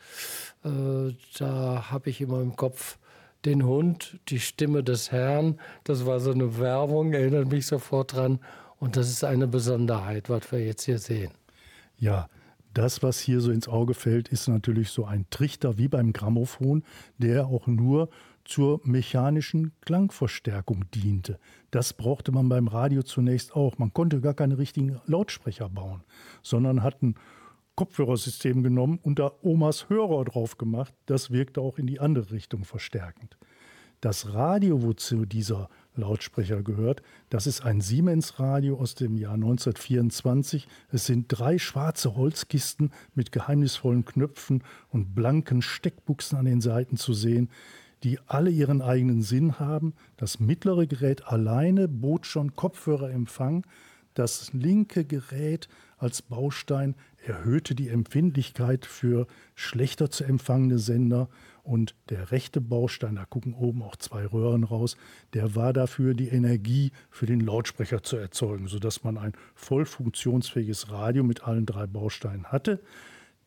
Äh, 0.64 1.14
da 1.38 1.90
habe 1.90 2.10
ich 2.10 2.20
immer 2.20 2.40
im 2.40 2.56
Kopf 2.56 2.98
den 3.44 3.64
Hund, 3.64 4.18
die 4.28 4.40
Stimme 4.40 4.82
des 4.82 5.12
Herrn. 5.12 5.58
Das 5.84 6.04
war 6.06 6.20
so 6.20 6.30
eine 6.30 6.58
Werbung, 6.58 7.12
erinnert 7.12 7.50
mich 7.50 7.66
sofort 7.66 8.14
dran. 8.14 8.40
Und 8.78 8.96
das 8.96 9.10
ist 9.10 9.24
eine 9.24 9.46
Besonderheit, 9.46 10.28
was 10.28 10.52
wir 10.52 10.64
jetzt 10.64 10.84
hier 10.84 10.98
sehen. 10.98 11.32
Ja, 11.98 12.28
das, 12.72 13.02
was 13.02 13.18
hier 13.18 13.40
so 13.40 13.50
ins 13.50 13.68
Auge 13.68 13.94
fällt, 13.94 14.28
ist 14.28 14.48
natürlich 14.48 14.90
so 14.90 15.04
ein 15.04 15.26
Trichter 15.30 15.76
wie 15.76 15.88
beim 15.88 16.12
Grammophon, 16.12 16.84
der 17.18 17.46
auch 17.46 17.66
nur 17.66 18.10
zur 18.50 18.80
mechanischen 18.82 19.72
Klangverstärkung 19.80 20.84
diente. 20.90 21.38
Das 21.70 21.92
brauchte 21.92 22.32
man 22.32 22.48
beim 22.48 22.66
Radio 22.66 23.02
zunächst 23.02 23.54
auch. 23.54 23.78
Man 23.78 23.92
konnte 23.92 24.20
gar 24.20 24.34
keine 24.34 24.58
richtigen 24.58 25.00
Lautsprecher 25.06 25.68
bauen, 25.68 26.02
sondern 26.42 26.82
hat 26.82 27.00
ein 27.00 27.14
Kopfhörersystem 27.76 28.64
genommen 28.64 28.98
und 29.00 29.20
da 29.20 29.30
Omas 29.42 29.88
Hörer 29.88 30.24
drauf 30.24 30.58
gemacht. 30.58 30.92
Das 31.06 31.30
wirkte 31.30 31.60
auch 31.60 31.78
in 31.78 31.86
die 31.86 32.00
andere 32.00 32.32
Richtung 32.32 32.64
verstärkend. 32.64 33.38
Das 34.00 34.32
Radio, 34.34 34.82
wozu 34.82 35.26
dieser 35.26 35.68
Lautsprecher 35.94 36.62
gehört, 36.62 37.02
das 37.28 37.46
ist 37.46 37.60
ein 37.60 37.80
Siemens-Radio 37.80 38.78
aus 38.78 38.94
dem 38.94 39.16
Jahr 39.16 39.34
1924. 39.34 40.66
Es 40.90 41.06
sind 41.06 41.26
drei 41.28 41.58
schwarze 41.58 42.16
Holzkisten 42.16 42.92
mit 43.14 43.30
geheimnisvollen 43.30 44.04
Knöpfen 44.04 44.64
und 44.88 45.14
blanken 45.14 45.62
Steckbuchsen 45.62 46.38
an 46.38 46.46
den 46.46 46.60
Seiten 46.60 46.96
zu 46.96 47.12
sehen, 47.12 47.50
die 48.02 48.18
alle 48.26 48.50
ihren 48.50 48.82
eigenen 48.82 49.22
Sinn 49.22 49.58
haben. 49.58 49.94
Das 50.16 50.40
mittlere 50.40 50.86
Gerät 50.86 51.26
alleine 51.26 51.88
bot 51.88 52.26
schon 52.26 52.56
Kopfhörerempfang. 52.56 53.66
Das 54.14 54.52
linke 54.52 55.04
Gerät 55.04 55.68
als 55.98 56.22
Baustein 56.22 56.94
erhöhte 57.24 57.74
die 57.74 57.88
Empfindlichkeit 57.88 58.86
für 58.86 59.26
schlechter 59.54 60.10
zu 60.10 60.24
empfangende 60.24 60.78
Sender 60.78 61.28
und 61.62 61.94
der 62.08 62.32
rechte 62.32 62.60
Baustein, 62.60 63.16
da 63.16 63.24
gucken 63.26 63.54
oben 63.54 63.82
auch 63.82 63.96
zwei 63.96 64.24
Röhren 64.26 64.64
raus, 64.64 64.96
der 65.34 65.54
war 65.54 65.72
dafür, 65.72 66.14
die 66.14 66.28
Energie 66.28 66.90
für 67.10 67.26
den 67.26 67.40
Lautsprecher 67.40 68.02
zu 68.02 68.16
erzeugen, 68.16 68.66
sodass 68.66 69.04
man 69.04 69.18
ein 69.18 69.34
voll 69.54 69.84
funktionsfähiges 69.84 70.90
Radio 70.90 71.22
mit 71.22 71.44
allen 71.44 71.66
drei 71.66 71.86
Bausteinen 71.86 72.46
hatte. 72.46 72.80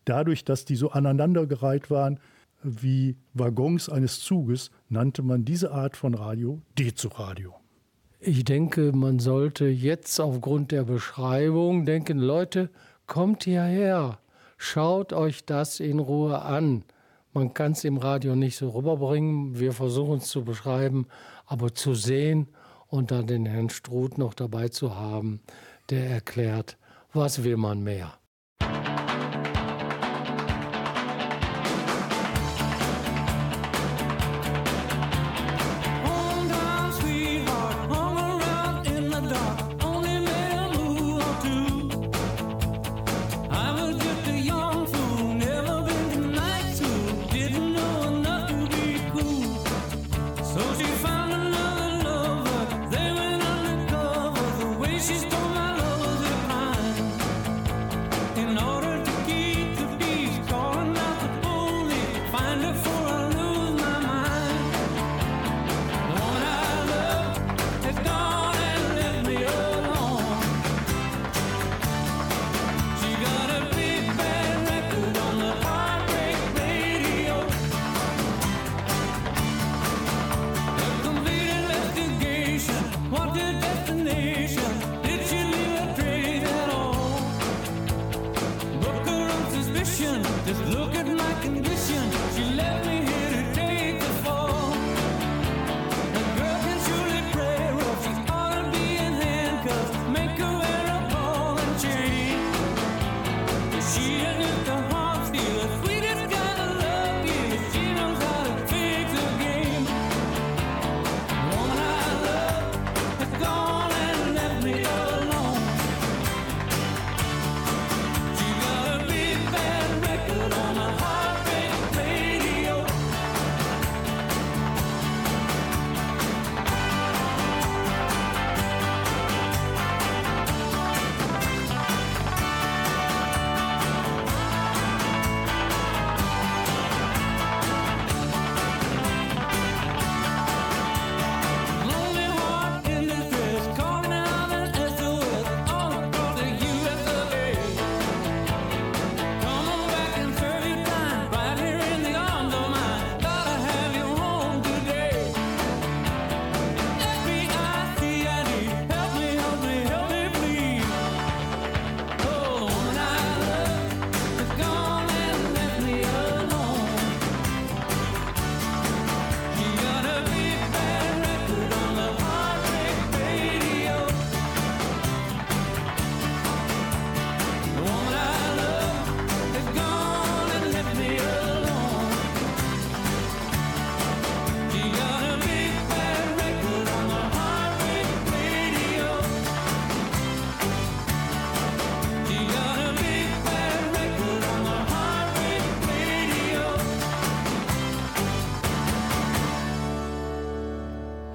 Dadurch, 0.06 0.45
dass 0.45 0.64
die 0.64 0.76
so 0.76 0.91
aneinandergereiht 0.91 1.89
waren 1.89 2.20
wie 2.64 3.18
Waggons 3.34 3.89
eines 3.89 4.20
Zuges, 4.20 4.72
nannte 4.89 5.22
man 5.22 5.45
diese 5.45 5.72
Art 5.72 5.97
von 5.97 6.14
Radio 6.14 6.61
Dezo-Radio. 6.78 7.53
Ich 8.20 8.45
denke, 8.45 8.93
man 8.93 9.20
sollte 9.20 9.66
jetzt 9.66 10.20
aufgrund 10.20 10.72
der 10.72 10.84
Beschreibung 10.84 11.86
denken, 11.86 12.20
Leute, 12.20 12.70
kommt 13.05 13.43
hierher, 13.43 14.20
schaut 14.57 15.11
euch 15.11 15.45
das 15.45 15.80
in 15.80 15.99
Ruhe 15.99 16.41
an. 16.41 16.86
Man 17.34 17.53
kann 17.53 17.74
es 17.74 17.84
im 17.84 17.97
Radio 17.97 18.36
nicht 18.36 18.55
so 18.55 18.70
rüberbringen, 18.70 19.59
wir 19.59 19.74
versuchen 19.74 20.20
es 20.20 20.30
zu 20.30 20.45
beschreiben, 20.45 21.07
aber 21.45 21.74
zu 21.74 21.95
sehen 21.95 22.47
und 22.88 23.11
dann 23.11 23.28
den 23.28 23.45
Herrn 23.45 23.70
Struth 23.70 24.18
noch 24.18 24.34
dabei 24.34 24.70
zu 24.70 24.95
haben, 24.95 25.41
der 25.89 26.09
erklärt, 26.09 26.78
was 27.11 27.43
will 27.43 27.57
man 27.57 27.84
mehr. 27.84 28.14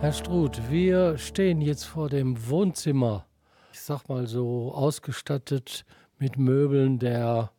Herr 0.08 0.14
Struth, 0.14 0.70
wir 0.70 1.18
stehen 1.18 1.60
jetzt 1.60 1.84
vor 1.84 2.08
dem 2.08 2.48
Wohnzimmer, 2.48 3.26
ich 3.74 3.80
sag 3.80 4.08
mal 4.08 4.26
so 4.26 4.72
ausgestattet 4.72 5.84
mit 6.18 6.38
Möbeln 6.38 6.98
der 6.98 7.50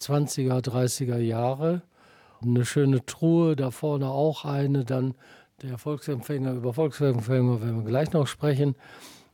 20er, 0.00 0.64
30er 0.64 1.18
Jahre. 1.18 1.82
Eine 2.40 2.64
schöne 2.64 3.04
Truhe, 3.04 3.56
da 3.56 3.70
vorne 3.70 4.08
auch 4.08 4.46
eine, 4.46 4.86
dann 4.86 5.16
Der 5.60 5.76
Volksempfänger, 5.76 6.54
über 6.54 6.72
Volksempfänger 6.72 7.60
werden 7.60 7.84
wir 7.84 7.90
gleich 7.90 8.10
noch 8.14 8.26
sprechen. 8.26 8.74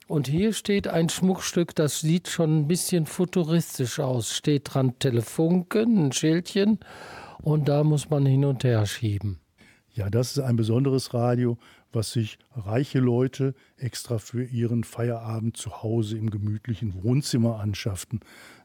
Und 0.09 0.27
hier 0.27 0.53
steht 0.53 0.89
ein 0.89 1.09
Schmuckstück, 1.09 1.77
das 1.77 2.01
sieht 2.01 2.27
schon 2.27 2.63
ein 2.63 2.67
bisschen 2.67 3.07
futuristisch 3.07 4.01
aus. 4.01 4.35
Steht 4.35 4.75
dran 4.75 4.99
Telefunken, 4.99 6.07
ein 6.07 6.11
Schildchen 6.13 6.81
und 7.41 7.69
da 7.69 7.85
muss 7.85 8.11
man 8.11 8.27
hin 8.27 8.45
und 8.45 8.65
her 8.65 8.85
schieben. 8.85 9.44
Ja, 9.95 10.11
das 10.11 10.33
ist 10.33 10.41
ein 10.41 10.57
besonderes 10.57 11.15
Radio, 11.15 11.57
was 11.93 12.11
sich 12.13 12.39
reiche 12.57 12.99
Leute 12.99 13.55
extra 13.77 14.19
für 14.19 14.43
ihren 14.43 14.83
Feierabend 14.83 15.57
zu 15.57 15.85
Hause 15.85 16.19
im 16.19 16.31
gemütlichen 16.31 17.05
Wohnzimmer 17.05 17.61
anschafften. 17.61 18.19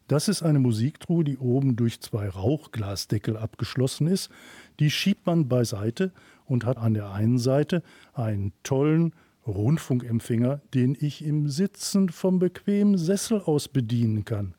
Das 0.08 0.28
ist 0.28 0.42
eine 0.42 0.58
Musiktruhe, 0.58 1.24
die 1.24 1.38
oben 1.38 1.76
durch 1.76 2.02
zwei 2.02 2.28
Rauchglasdeckel 2.28 3.38
abgeschlossen 3.38 4.08
ist. 4.08 4.32
Die 4.80 4.90
schiebt 4.90 5.28
man 5.28 5.48
beiseite 5.48 6.12
und 6.46 6.66
hat 6.66 6.78
an 6.78 6.96
der 6.96 7.12
einen 7.12 7.38
Seite 7.38 7.84
einen 8.16 8.52
tollen 8.64 9.14
Rundfunkempfänger, 9.46 10.62
den 10.74 10.98
ich 11.00 11.24
im 11.24 11.48
Sitzen 11.48 12.10
vom 12.10 12.40
bequemen 12.40 12.98
Sessel 12.98 13.40
aus 13.40 13.68
bedienen 13.68 14.26
kann. 14.26 14.56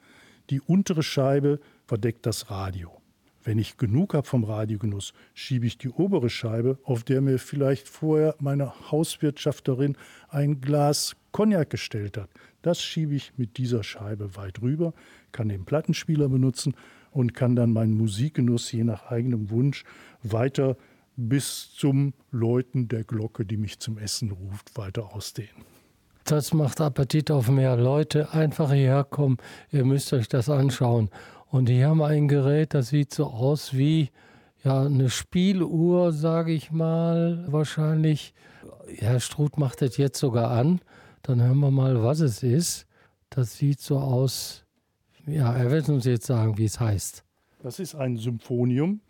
Die 0.51 0.61
untere 0.61 1.03
Scheibe 1.03 1.59
verdeckt 1.85 2.27
das 2.27 2.49
Radio. 2.49 3.00
Wenn 3.43 3.59
ich 3.59 3.79
genug 3.79 4.15
habe 4.15 4.27
vom 4.27 4.45
Radiogenuss, 4.45 5.15
schiebe 5.35 5.67
ich 5.67 5.79
die 5.79 5.89
obere 5.89 6.29
Scheibe, 6.29 6.79
auf 6.85 7.05
der 7.05 7.21
mir 7.21 7.39
vielleicht 7.39 7.89
vorher 7.89 8.35
meine 8.39 8.91
Hauswirtschafterin 8.91 9.97
ein 10.29 10.61
Glas 10.61 11.17
Cognac 11.33 11.71
gestellt 11.71 12.19
hat. 12.19 12.29
Das 12.63 12.83
schiebe 12.83 13.15
ich 13.15 13.33
mit 13.39 13.57
dieser 13.57 13.83
Scheibe 13.83 14.37
weit 14.37 14.61
rüber, 14.61 14.93
kann 15.33 15.49
den 15.49 15.65
Plattenspieler 15.65 16.29
benutzen 16.29 16.75
und 17.13 17.35
kann 17.35 17.57
dann 17.57 17.73
meinen 17.73 17.97
Musikgenuss 17.97 18.71
je 18.73 18.85
nach 18.85 19.11
eigenem 19.11 19.51
Wunsch 19.51 19.85
weiter 20.23 20.77
bis 21.17 21.73
zum 21.73 22.13
Läuten 22.31 22.89
der 22.89 23.05
Glocke, 23.05 23.45
die 23.45 23.57
mich 23.57 23.79
zum 23.79 23.99
Essen 23.99 24.31
ruft, 24.31 24.77
weiter 24.77 25.15
ausdehnen. 25.15 25.65
Das 26.25 26.53
macht 26.53 26.81
Appetit 26.81 27.31
auf 27.31 27.49
mehr 27.49 27.77
Leute. 27.77 28.33
Einfach 28.33 28.73
hierher 28.73 29.05
kommen, 29.05 29.39
ihr 29.73 29.85
müsst 29.85 30.13
euch 30.13 30.29
das 30.29 30.49
anschauen. 30.49 31.11
Und 31.51 31.69
hier 31.69 31.89
haben 31.89 32.03
ein 32.03 32.29
Gerät, 32.29 32.75
das 32.75 32.91
sieht 32.91 33.13
so 33.13 33.27
aus 33.27 33.77
wie 33.77 34.11
ja, 34.63 34.83
eine 34.83 35.11
Spieluhr, 35.11 36.13
sage 36.13 36.53
ich 36.53 36.71
mal, 36.71 37.45
wahrscheinlich. 37.49 38.35
Herr 38.99 39.19
Struth 39.19 39.59
macht 39.59 39.83
das 39.83 39.97
jetzt 39.97 40.19
sogar 40.19 40.51
an. 40.53 40.81
Dann 41.23 41.43
hören 41.43 41.59
wir 41.59 41.71
mal, 41.71 42.03
was 42.03 42.21
es 42.21 42.43
ist. 42.43 42.87
Das 43.31 43.57
sieht 43.57 43.81
so 43.81 43.99
aus. 43.99 44.65
Ja, 45.27 45.53
er 45.53 45.71
wird 45.71 45.89
uns 45.89 46.05
jetzt 46.05 46.27
sagen, 46.27 46.57
wie 46.57 46.65
es 46.65 46.79
heißt. 46.79 47.25
Das 47.63 47.81
ist 47.81 47.95
ein 47.95 48.17
Symphonium. 48.17 49.01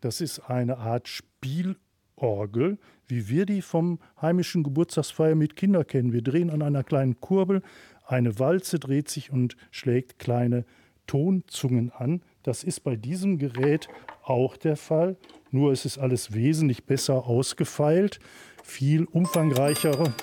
Das 0.00 0.22
ist 0.22 0.40
eine 0.40 0.78
Art 0.78 1.06
Spielorgel, 1.06 2.78
wie 3.06 3.28
wir 3.28 3.44
die 3.44 3.60
vom 3.60 3.98
heimischen 4.20 4.62
Geburtstagsfeier 4.62 5.34
mit 5.34 5.54
Kindern 5.54 5.86
kennen. 5.86 6.12
Wir 6.12 6.22
drehen 6.22 6.48
an 6.48 6.62
einer 6.62 6.82
kleinen 6.82 7.20
Kurbel, 7.20 7.62
eine 8.06 8.38
Walze 8.38 8.78
dreht 8.78 9.08
sich 9.08 9.30
und 9.30 9.56
schlägt 9.70 10.18
kleine 10.18 10.64
Tonzungen 11.10 11.90
an. 11.90 12.22
Das 12.44 12.62
ist 12.62 12.84
bei 12.84 12.94
diesem 12.94 13.38
Gerät 13.38 13.88
auch 14.22 14.56
der 14.56 14.76
Fall, 14.76 15.16
nur 15.50 15.72
ist 15.72 15.84
es 15.84 15.98
alles 15.98 16.34
wesentlich 16.34 16.84
besser 16.84 17.26
ausgefeilt, 17.26 18.20
viel 18.62 19.06
umfangreicher. 19.06 20.14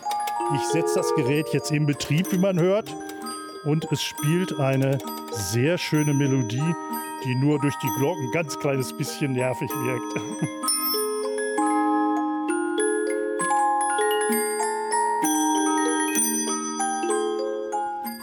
Ich 0.56 0.62
setze 0.72 0.96
das 0.96 1.14
Gerät 1.16 1.48
jetzt 1.52 1.72
in 1.72 1.86
Betrieb, 1.86 2.32
wie 2.32 2.38
man 2.38 2.58
hört, 2.58 2.96
und 3.66 3.86
es 3.92 4.02
spielt 4.02 4.58
eine 4.60 4.98
sehr 5.32 5.78
schöne 5.78 6.14
Melodie, 6.14 6.74
die 7.26 7.36
nur 7.36 7.60
durch 7.60 7.76
die 7.84 7.92
Glocken 8.00 8.32
ganz 8.32 8.58
kleines 8.58 8.96
bisschen 8.96 9.34
nervig 9.34 9.70
wirkt. 9.70 10.22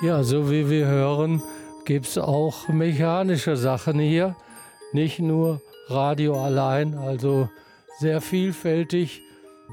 Ja, 0.02 0.22
so 0.22 0.50
wie 0.50 0.70
wir 0.70 0.86
hören, 0.86 1.42
gibt 1.84 2.06
es 2.06 2.18
auch 2.18 2.68
mechanische 2.68 3.56
Sachen 3.56 3.98
hier. 3.98 4.36
Nicht 4.92 5.18
nur 5.18 5.60
Radio 5.88 6.42
allein, 6.42 6.94
also 6.94 7.48
sehr 7.98 8.20
vielfältig. 8.20 9.22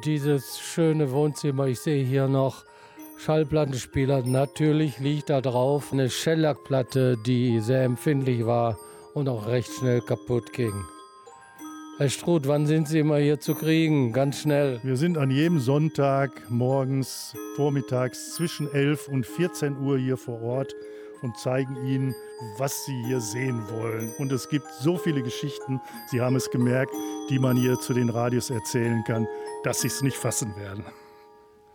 Dieses 0.03 0.59
schöne 0.59 1.11
Wohnzimmer, 1.11 1.67
ich 1.67 1.79
sehe 1.79 2.03
hier 2.03 2.27
noch 2.27 2.65
Schallplattenspieler. 3.17 4.23
Natürlich 4.25 4.99
liegt 4.99 5.29
da 5.29 5.41
drauf 5.41 5.93
eine 5.93 6.09
Shellac-Platte, 6.09 7.17
die 7.25 7.59
sehr 7.59 7.83
empfindlich 7.83 8.45
war 8.45 8.77
und 9.13 9.29
auch 9.29 9.47
recht 9.47 9.71
schnell 9.71 10.01
kaputt 10.01 10.53
ging. 10.53 10.73
Herr 11.97 12.09
Struth, 12.09 12.47
wann 12.47 12.65
sind 12.65 12.87
Sie 12.87 12.99
immer 12.99 13.17
hier 13.17 13.39
zu 13.39 13.53
kriegen? 13.53 14.11
Ganz 14.11 14.41
schnell. 14.41 14.79
Wir 14.81 14.97
sind 14.97 15.17
an 15.17 15.29
jedem 15.29 15.59
Sonntag 15.59 16.31
morgens, 16.49 17.35
vormittags 17.55 18.33
zwischen 18.33 18.73
11 18.73 19.07
und 19.07 19.25
14 19.25 19.77
Uhr 19.77 19.99
hier 19.99 20.17
vor 20.17 20.41
Ort 20.41 20.73
und 21.21 21.37
zeigen 21.37 21.75
Ihnen, 21.85 22.15
was 22.57 22.85
Sie 22.85 23.03
hier 23.05 23.19
sehen 23.19 23.69
wollen. 23.69 24.13
Und 24.17 24.31
es 24.31 24.49
gibt 24.49 24.65
so 24.79 24.97
viele 24.97 25.21
Geschichten, 25.21 25.79
Sie 26.07 26.21
haben 26.21 26.35
es 26.35 26.49
gemerkt, 26.49 26.93
die 27.29 27.39
man 27.39 27.57
hier 27.57 27.79
zu 27.79 27.93
den 27.93 28.09
Radios 28.09 28.49
erzählen 28.49 29.03
kann, 29.05 29.27
dass 29.63 29.81
Sie 29.81 29.87
es 29.87 30.01
nicht 30.01 30.17
fassen 30.17 30.55
werden. 30.57 30.85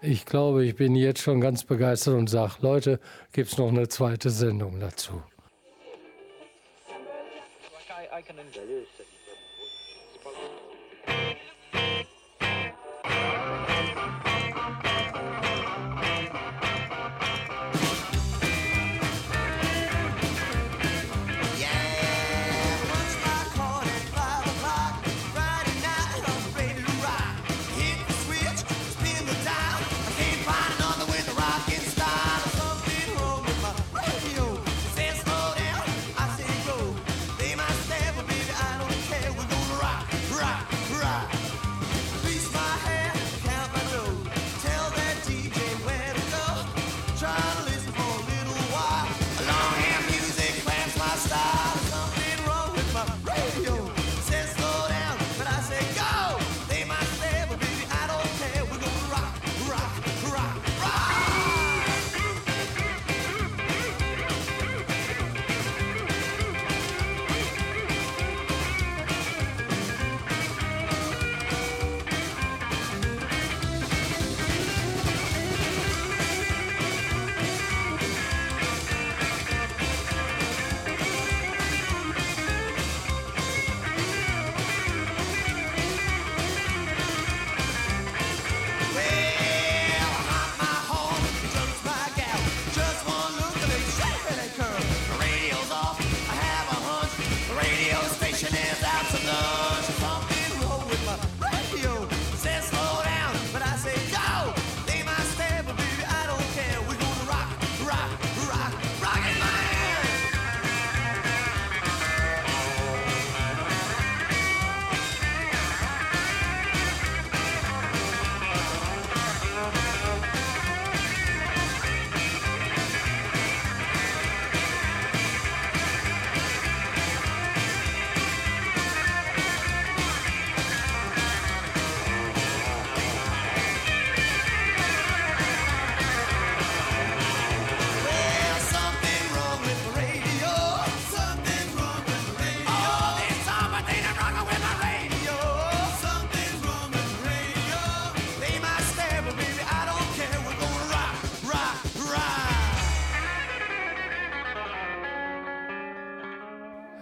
Ich 0.02 0.26
glaube, 0.26 0.64
ich 0.64 0.76
bin 0.76 0.94
jetzt 0.94 1.20
schon 1.22 1.40
ganz 1.40 1.64
begeistert 1.64 2.14
und 2.14 2.28
sage, 2.28 2.54
Leute, 2.60 3.00
gibt 3.32 3.50
es 3.50 3.58
noch 3.58 3.68
eine 3.68 3.88
zweite 3.88 4.30
Sendung 4.30 4.78
dazu. 4.78 5.22
Rock, 8.12 8.75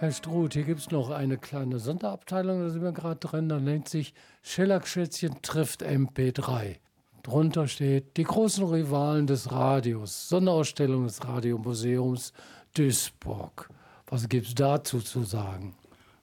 Herr 0.05 0.11
Struth, 0.11 0.53
hier 0.53 0.65
gibt 0.65 0.81
es 0.81 0.91
noch 0.91 1.09
eine 1.09 1.39
kleine 1.39 1.79
Sonderabteilung, 1.79 2.59
da 2.59 2.69
sind 2.69 2.83
wir 2.83 2.91
gerade 2.91 3.19
drin, 3.19 3.49
da 3.49 3.59
nennt 3.59 3.89
sich 3.89 4.13
Schellackschätzchen 4.43 5.41
trifft 5.41 5.81
MP3. 5.81 6.75
Drunter 7.23 7.67
steht 7.67 8.15
die 8.15 8.23
großen 8.23 8.65
Rivalen 8.65 9.25
des 9.25 9.51
Radios, 9.51 10.29
Sonderausstellung 10.29 11.05
des 11.05 11.27
Radiomuseums 11.27 12.33
Duisburg. 12.75 13.67
Was 14.05 14.29
gibt 14.29 14.45
es 14.45 14.53
dazu 14.53 14.99
zu 14.99 15.23
sagen? 15.23 15.73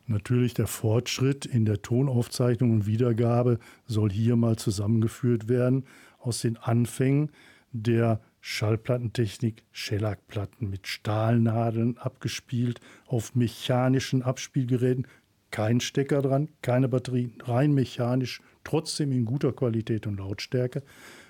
Natürlich 0.06 0.54
der 0.54 0.68
Fortschritt 0.68 1.44
in 1.44 1.64
der 1.64 1.82
Tonaufzeichnung 1.82 2.70
und 2.70 2.86
Wiedergabe 2.86 3.58
soll 3.86 4.12
hier 4.12 4.36
mal 4.36 4.54
zusammengeführt 4.54 5.48
werden 5.48 5.86
aus 6.20 6.42
den 6.42 6.56
Anfängen 6.56 7.32
der 7.72 8.20
Schallplattentechnik, 8.44 9.62
Schellackplatten 9.70 10.68
mit 10.68 10.88
Stahlnadeln 10.88 11.96
abgespielt, 11.96 12.80
auf 13.06 13.36
mechanischen 13.36 14.22
Abspielgeräten, 14.22 15.06
kein 15.52 15.78
Stecker 15.78 16.22
dran, 16.22 16.48
keine 16.60 16.88
Batterie, 16.88 17.32
rein 17.44 17.72
mechanisch, 17.72 18.42
trotzdem 18.64 19.12
in 19.12 19.26
guter 19.26 19.52
Qualität 19.52 20.08
und 20.08 20.18
Lautstärke, 20.18 20.82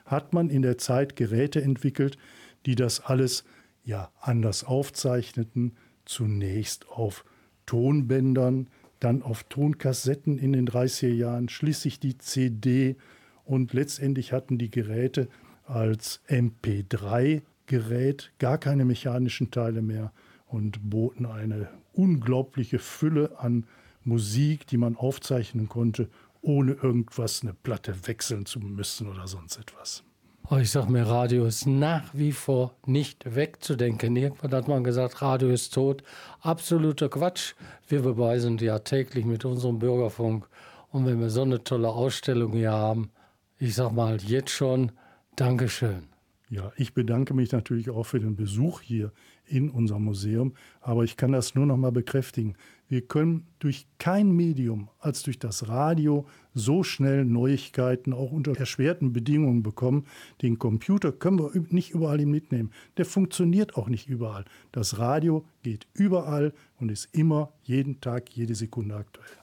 hat 0.07 0.33
man 0.33 0.49
in 0.49 0.63
der 0.63 0.79
Zeit 0.79 1.15
Geräte 1.15 1.61
entwickelt, 1.61 2.17
die 2.65 2.77
das 2.77 3.01
alles 3.01 3.45
ja 3.85 4.11
anders 4.19 4.65
aufzeichneten, 4.65 5.77
zunächst 6.07 6.89
auf 6.89 7.27
Tonbändern, 7.67 8.71
dann 9.01 9.21
auf 9.21 9.45
Tonkassetten 9.45 10.39
in 10.39 10.55
den 10.55 10.67
30er 10.67 11.13
Jahren, 11.13 11.51
schließlich 11.51 12.01
die 12.01 12.17
CD 12.17 12.97
und 13.45 13.75
letztendlich 13.75 14.33
hatten 14.33 14.57
die 14.57 14.71
Geräte 14.71 15.29
als 15.73 16.21
MP3-Gerät 16.29 18.33
gar 18.39 18.59
keine 18.59 18.85
mechanischen 18.85 19.51
Teile 19.51 19.83
mehr 19.83 20.13
und 20.47 20.91
boten 20.91 21.27
eine 21.27 21.69
unglaubliche 21.93 22.79
Fülle 22.79 23.39
an 23.39 23.67
Musik, 24.05 24.67
die 24.67 24.77
man 24.77 24.97
aufzeichnen 24.97 25.69
konnte, 25.69 26.09
ohne 26.43 26.73
irgendwas 26.73 27.43
eine 27.43 27.55
Platte 27.55 28.07
wechseln 28.07 28.47
zu 28.47 28.61
müssen 28.61 29.09
oder 29.09 29.27
sonst 29.27 29.59
etwas. 29.59 30.05
Oh, 30.51 30.57
ich 30.57 30.71
sag 30.71 30.89
mir, 30.89 31.07
Radio 31.07 31.47
ist 31.47 31.67
nach 31.67 32.13
wie 32.13 32.33
vor 32.33 32.75
nicht 32.85 33.37
wegzudenken. 33.37 34.17
Irgendwann 34.17 34.53
hat 34.53 34.69
man 34.69 34.85
gesagt, 34.85 35.23
Radio 35.23 35.49
ist 35.49 35.73
tot. 35.73 36.03
Absoluter 36.41 37.09
Quatsch. 37.09 37.55
Wir 37.87 38.03
beweisen 38.03 38.59
ja 38.59 38.81
täglich 38.81 39.25
mit 39.25 39.45
unserem 39.45 39.79
Bürgerfunk. 39.79 40.49
Und 40.91 41.07
wenn 41.07 41.21
wir 41.21 41.31
so 41.31 41.43
eine 41.43 41.63
tolle 41.63 41.89
Ausstellung 41.89 42.53
hier 42.53 42.73
haben, 42.73 43.11
ich 43.59 43.77
sag 43.77 43.93
mal 43.93 44.21
jetzt 44.21 44.51
schon, 44.51 44.91
Dankeschön. 45.37 46.09
Ja, 46.51 46.71
ich 46.77 46.93
bedanke 46.93 47.33
mich 47.33 47.51
natürlich 47.51 47.89
auch 47.89 48.05
für 48.05 48.21
den 48.21 48.37
Besuch 48.37 48.83
hier 48.83 49.11
in 49.47 49.71
unserem 49.71 50.05
Museum, 50.05 50.53
aber 50.83 51.03
ich 51.03 51.17
kann 51.17 51.33
das 51.33 51.55
nur 51.55 51.65
noch 51.65 51.79
mal 51.79 51.93
bekräftigen. 51.93 52.57
Wir 52.89 53.01
können 53.01 53.47
durch 53.59 53.87
kein 53.97 54.31
Medium 54.31 54.91
als 54.99 55.23
durch 55.23 55.39
das 55.39 55.69
Radio 55.69 56.27
so 56.53 56.83
schnell 56.83 57.25
Neuigkeiten 57.25 58.13
auch 58.13 58.33
unter 58.33 58.55
erschwerten 58.55 59.15
Bedingungen 59.15 59.63
bekommen. 59.63 60.05
Den 60.43 60.59
Computer 60.59 61.11
können 61.11 61.39
wir 61.39 61.51
nicht 61.71 61.93
überall 61.93 62.27
mitnehmen. 62.27 62.71
Der 62.99 63.07
funktioniert 63.07 63.77
auch 63.77 63.89
nicht 63.89 64.07
überall. 64.11 64.45
Das 64.73 64.99
Radio 64.99 65.47
geht 65.63 65.87
überall 65.95 66.53
und 66.79 66.91
ist 66.91 67.09
immer 67.13 67.55
jeden 67.63 68.03
Tag, 68.03 68.29
jede 68.37 68.55
Sekunde 68.55 68.97
aktuell. 68.97 69.39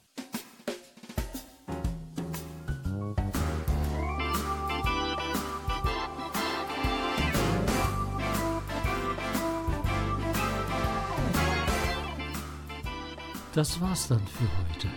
Das 13.54 13.82
war's 13.82 14.08
dann 14.08 14.26
für 14.28 14.44
heute. 14.44 14.88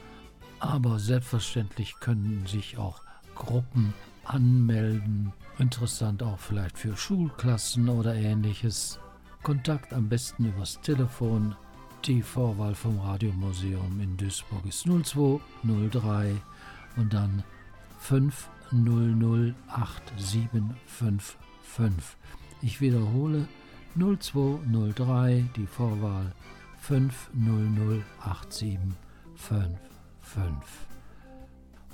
aber 0.58 0.98
selbstverständlich 0.98 1.94
können 2.00 2.44
sich 2.46 2.76
auch 2.76 3.00
Gruppen 3.34 3.94
anmelden. 4.24 5.32
Interessant 5.58 6.22
auch 6.22 6.38
vielleicht 6.38 6.78
für 6.78 6.94
Schulklassen 6.96 7.88
oder 7.88 8.14
ähnliches. 8.14 9.00
Kontakt 9.42 9.94
am 9.94 10.08
besten 10.08 10.44
übers 10.44 10.80
Telefon. 10.82 11.56
Die 12.04 12.20
Vorwahl 12.20 12.74
vom 12.74 13.00
Radiomuseum 13.00 13.98
in 14.00 14.18
Duisburg 14.18 14.66
ist 14.66 14.86
0203 14.86 16.36
und 16.96 17.12
dann 17.12 17.42
5008755. 18.02 19.56
Ich 22.60 22.80
wiederhole 22.80 23.46
0203 23.96 25.44
die 25.56 25.66
Vorwahl 25.66 26.32
5008755. 26.86 28.92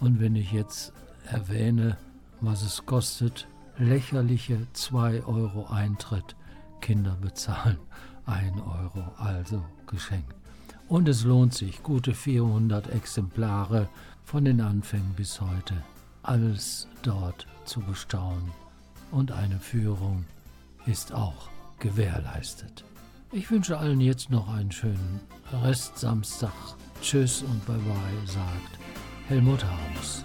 Und 0.00 0.20
wenn 0.20 0.34
ich 0.34 0.50
jetzt 0.50 0.92
erwähne, 1.30 1.96
was 2.40 2.62
es 2.62 2.84
kostet, 2.84 3.46
lächerliche 3.78 4.66
2 4.72 5.24
Euro 5.24 5.66
Eintritt, 5.66 6.36
Kinder 6.80 7.16
bezahlen 7.20 7.78
1 8.26 8.60
Euro, 8.60 9.12
also 9.18 9.64
geschenkt. 9.86 10.34
Und 10.88 11.08
es 11.08 11.24
lohnt 11.24 11.54
sich, 11.54 11.82
gute 11.82 12.14
400 12.14 12.88
Exemplare 12.88 13.88
von 14.24 14.44
den 14.44 14.60
Anfängen 14.60 15.14
bis 15.14 15.40
heute, 15.40 15.74
alles 16.22 16.88
dort 17.02 17.46
zu 17.64 17.80
bestaunen. 17.80 18.50
Und 19.10 19.32
eine 19.32 19.58
Führung 19.58 20.24
ist 20.86 21.12
auch 21.12 21.48
gewährleistet. 21.78 22.84
Ich 23.32 23.50
wünsche 23.50 23.78
allen 23.78 24.00
jetzt 24.00 24.30
noch 24.30 24.48
einen 24.48 24.72
schönen 24.72 25.20
Restsamstag. 25.62 26.52
Tschüss 27.00 27.42
und 27.42 27.64
bye 27.66 27.76
bye, 27.78 28.26
sagt 28.26 28.78
Helmut 29.28 29.64
Harms. 29.64 30.24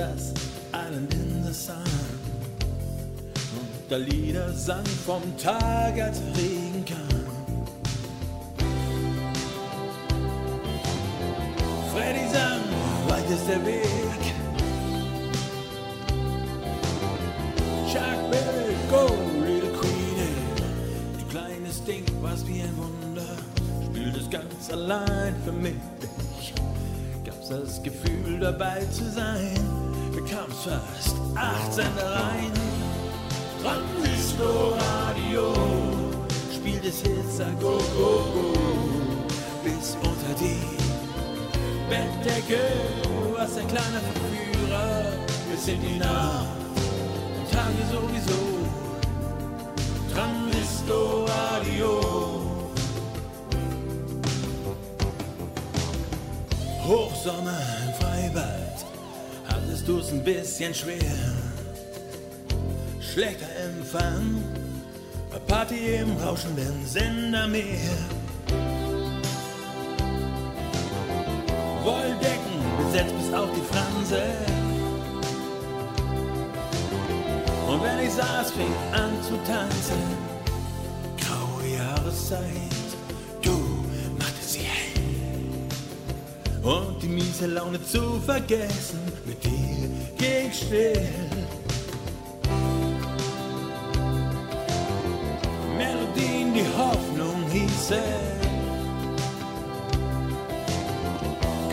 Das 0.00 0.32
allen 0.72 1.06
in 1.12 1.44
the 1.44 1.52
Sun. 1.52 1.76
Und 3.58 3.90
der 3.90 3.98
Lieder 3.98 4.50
sang 4.52 4.86
vom 5.04 5.22
Tag, 5.36 6.00
als 6.00 6.20
Regen 6.36 6.84
kam. 6.86 7.20
Freddy 11.92 12.26
sang, 12.32 12.62
weit 13.08 13.30
ist 13.30 13.46
der 13.46 13.66
Weg. 13.66 14.22
Chuck 17.92 18.20
Berry, 18.30 18.76
go, 18.90 19.04
little 19.44 19.72
Queenie. 19.78 20.36
Du 21.18 21.24
kleines 21.26 21.84
Ding, 21.84 22.04
was 22.22 22.46
wie 22.46 22.62
ein 22.62 22.74
Wunder, 22.76 23.36
spielt 23.84 24.16
es 24.16 24.30
ganz 24.30 24.70
allein 24.70 25.34
für 25.44 25.52
mich. 25.52 25.74
Gab's 27.24 27.48
das 27.48 27.82
Gefühl 27.82 28.40
dabei 28.40 28.84
zu 28.86 29.04
sein, 29.10 29.89
bekam's 30.12 30.64
fast 30.64 31.16
acht 31.34 31.72
Sendereien. 31.72 32.52
Transistor 33.62 34.76
Radio, 34.78 35.52
spielt 36.54 36.84
es 36.84 37.02
Hits, 37.02 37.40
a 37.40 37.50
go, 37.60 37.78
go, 37.96 38.24
go, 38.32 38.52
bis 39.62 39.96
unter 39.96 40.34
die 40.40 40.80
Bettdecke, 41.88 42.60
was 43.36 43.58
ein 43.58 43.68
kleiner 43.68 44.00
Verführer, 44.00 45.04
bis 45.50 45.68
in 45.68 45.80
die 45.80 45.98
Nacht. 45.98 46.46
Tage 47.50 47.84
sowieso. 47.92 48.40
Transistor 50.14 51.28
Radio. 51.28 52.40
Hochsommer 56.90 57.60
im 57.86 57.94
Freibad, 57.94 58.59
du's 59.90 60.12
ein 60.12 60.22
bisschen 60.22 60.72
schwer. 60.72 61.16
Schlechter 63.00 63.48
Empfang, 63.64 64.42
Party 65.48 65.96
im 65.96 66.16
rauschenden 66.18 66.86
Sendermeer. 66.86 67.96
Wolldecken 71.82 72.58
besetzt 72.78 73.14
bis 73.18 73.34
auf 73.34 73.48
die 73.56 73.66
Franse. 73.72 74.22
Und 77.68 77.82
wenn 77.82 77.98
ich 78.06 78.12
saß, 78.12 78.52
fing 78.52 78.74
an 78.92 79.12
zu 79.22 79.36
tanzen. 79.50 80.02
Graue 81.22 81.66
Jahreszeit, 81.78 82.88
du 83.42 83.56
machte 84.18 84.42
sie 84.42 84.60
hell. 84.60 84.90
Und 86.62 87.02
die 87.02 87.08
miese 87.08 87.46
Laune 87.46 87.82
zu 87.84 88.20
vergessen, 88.26 89.00
mit 89.24 89.42
dir 89.42 89.79
ging 90.50 90.52
still. 90.52 91.08
Melodien, 95.76 96.54
die 96.54 96.66
Hoffnung 96.76 97.44
hießen. 97.50 97.98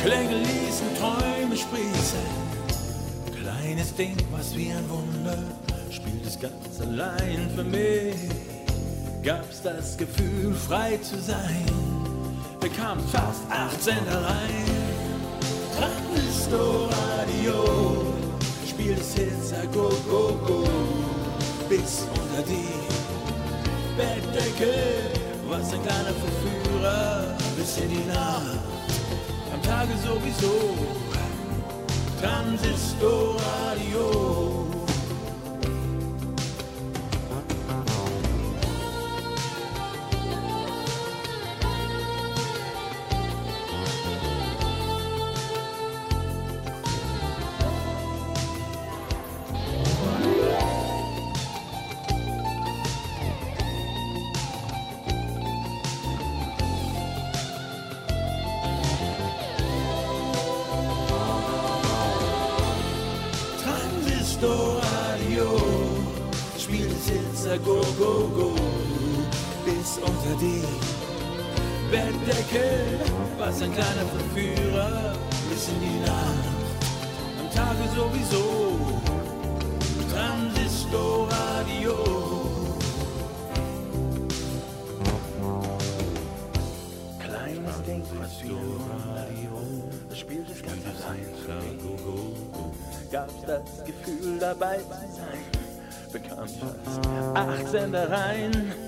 Klänge 0.01 0.37
ließen 0.37 0.87
Träume 0.99 1.55
sprießen. 1.55 2.27
Kleines 3.41 3.95
Ding, 3.95 4.15
was 4.31 4.55
wie 4.55 4.71
ein 4.71 4.89
Wunder 4.89 5.37
spielt 5.91 6.25
es 6.25 6.39
ganz 6.39 6.81
allein 6.81 7.49
für 7.55 7.63
mich. 7.63 8.15
Gab's 9.23 9.61
das 9.61 9.97
Gefühl, 9.97 10.53
frei 10.53 10.97
zu 10.97 11.19
sein, 11.19 11.65
bekam 12.61 12.99
fast 13.11 13.41
acht 13.49 13.81
Sendereien. 13.81 14.87
Transistor 15.77 16.89
Radio 16.89 18.06
spielt 18.77 18.99
es 18.99 19.13
Hits, 19.15 19.53
a 19.53 19.65
go, 19.73 19.89
go, 20.07 20.33
go, 20.45 20.63
bis 21.67 22.05
unter 22.13 22.43
die 22.43 22.69
Bettdecke, 23.97 24.73
was 25.49 25.73
ein 25.73 25.81
kleiner 25.81 26.13
Verführer, 26.13 27.35
bis 27.57 27.77
in 27.77 27.89
die 27.89 28.05
Nacht, 28.05 28.59
am 29.51 29.61
Tage 29.63 29.93
sowieso. 30.05 30.75
Transistor 32.21 33.37
dabei 94.47 94.79
sein, 94.89 95.09
bekam 96.13 96.47
fast 96.47 97.07
acht 97.35 97.67
Sendereien. 97.67 98.71
Transistor 98.71 98.86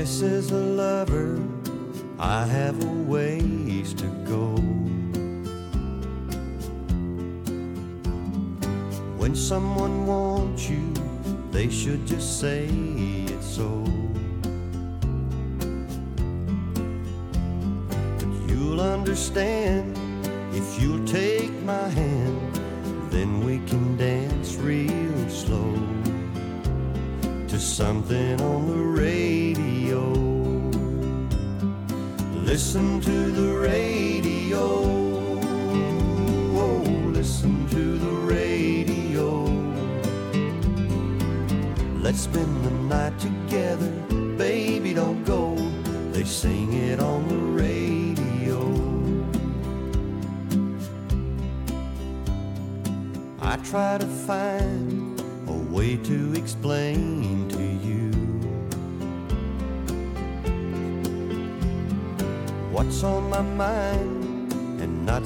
guess 0.00 0.22
as 0.22 0.50
a 0.50 0.56
lover, 0.56 1.38
I 2.18 2.46
have 2.46 2.82
a 2.82 2.92
ways 3.12 3.92
to 3.92 4.06
go. 4.24 4.56
When 9.20 9.36
someone 9.36 10.06
wants 10.06 10.70
you, 10.70 10.90
they 11.50 11.68
should 11.68 12.06
just 12.06 12.40
say 12.40 12.64
it 12.64 13.42
so. 13.42 13.84
But 18.16 18.32
you'll 18.48 18.80
understand 18.80 19.98
if 20.54 20.80
you'll 20.80 21.04
take 21.04 21.52
my 21.64 21.88
hand, 21.90 22.40
then 23.10 23.44
we 23.44 23.58
can 23.68 23.89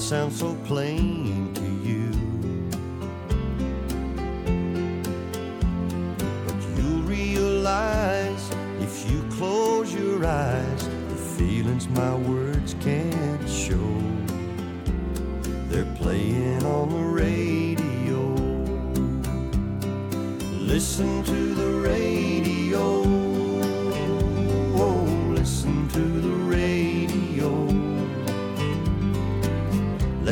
sound 0.05 0.31
so 0.31 0.55
plain 0.67 1.51
to 1.55 1.63
you. 1.89 2.11
But 6.45 6.57
you'll 6.77 7.03
realize 7.05 8.51
if 8.81 9.11
you 9.11 9.25
close 9.31 9.95
your 9.95 10.27
eyes, 10.27 10.89
the 11.09 11.17
feelings 11.39 11.89
my 11.89 12.15
words 12.17 12.77
can't 12.81 13.49
show. 13.49 13.97
They're 15.71 15.95
playing 15.95 16.63
on 16.67 16.91
the 16.91 17.07
radio. 17.25 18.21
Listen 20.67 21.25
to 21.25 21.55
the 21.55 21.81
radio. 21.81 22.54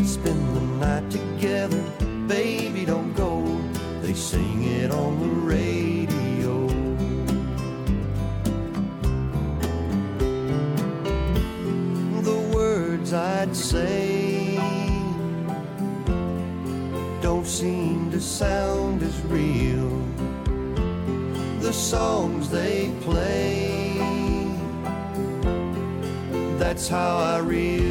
Let's 0.02 0.14
spend 0.14 0.56
the 0.56 0.60
night 0.84 1.08
together, 1.12 1.80
baby, 2.26 2.84
don't 2.84 3.14
go. 3.14 3.40
They 4.00 4.14
sing 4.14 4.64
it 4.64 4.90
on 4.90 5.20
the 5.20 5.28
radio. 5.28 6.66
The 12.20 12.40
words 12.52 13.12
I'd 13.12 13.54
say 13.54 14.56
don't 17.20 17.46
seem 17.46 18.10
to 18.10 18.20
sound 18.20 19.04
as 19.04 19.16
real. 19.26 19.88
The 21.60 21.72
songs 21.72 22.50
they 22.50 22.92
play, 23.02 23.94
that's 26.58 26.88
how 26.88 27.18
I 27.18 27.38
really 27.38 27.81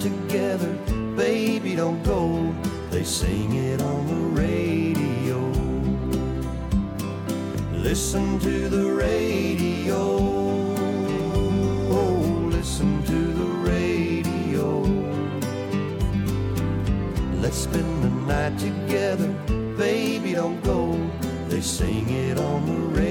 together, 0.00 0.72
baby, 1.14 1.76
don't 1.76 2.02
go. 2.02 2.54
They 2.90 3.04
sing 3.04 3.54
it 3.54 3.82
on 3.82 4.06
the 4.06 4.40
radio. 4.40 5.38
Listen 7.72 8.38
to 8.40 8.68
the 8.68 8.92
radio. 8.92 9.98
Oh, 11.98 12.48
listen 12.50 13.02
to 13.04 13.20
the 13.40 13.50
radio. 13.70 14.80
Let's 17.42 17.58
spend 17.58 18.02
the 18.02 18.10
night 18.32 18.58
together, 18.58 19.28
baby, 19.76 20.32
don't 20.32 20.62
go. 20.62 20.98
They 21.48 21.60
sing 21.60 22.08
it 22.08 22.38
on 22.38 22.64
the 22.64 22.72
radio. 22.72 23.09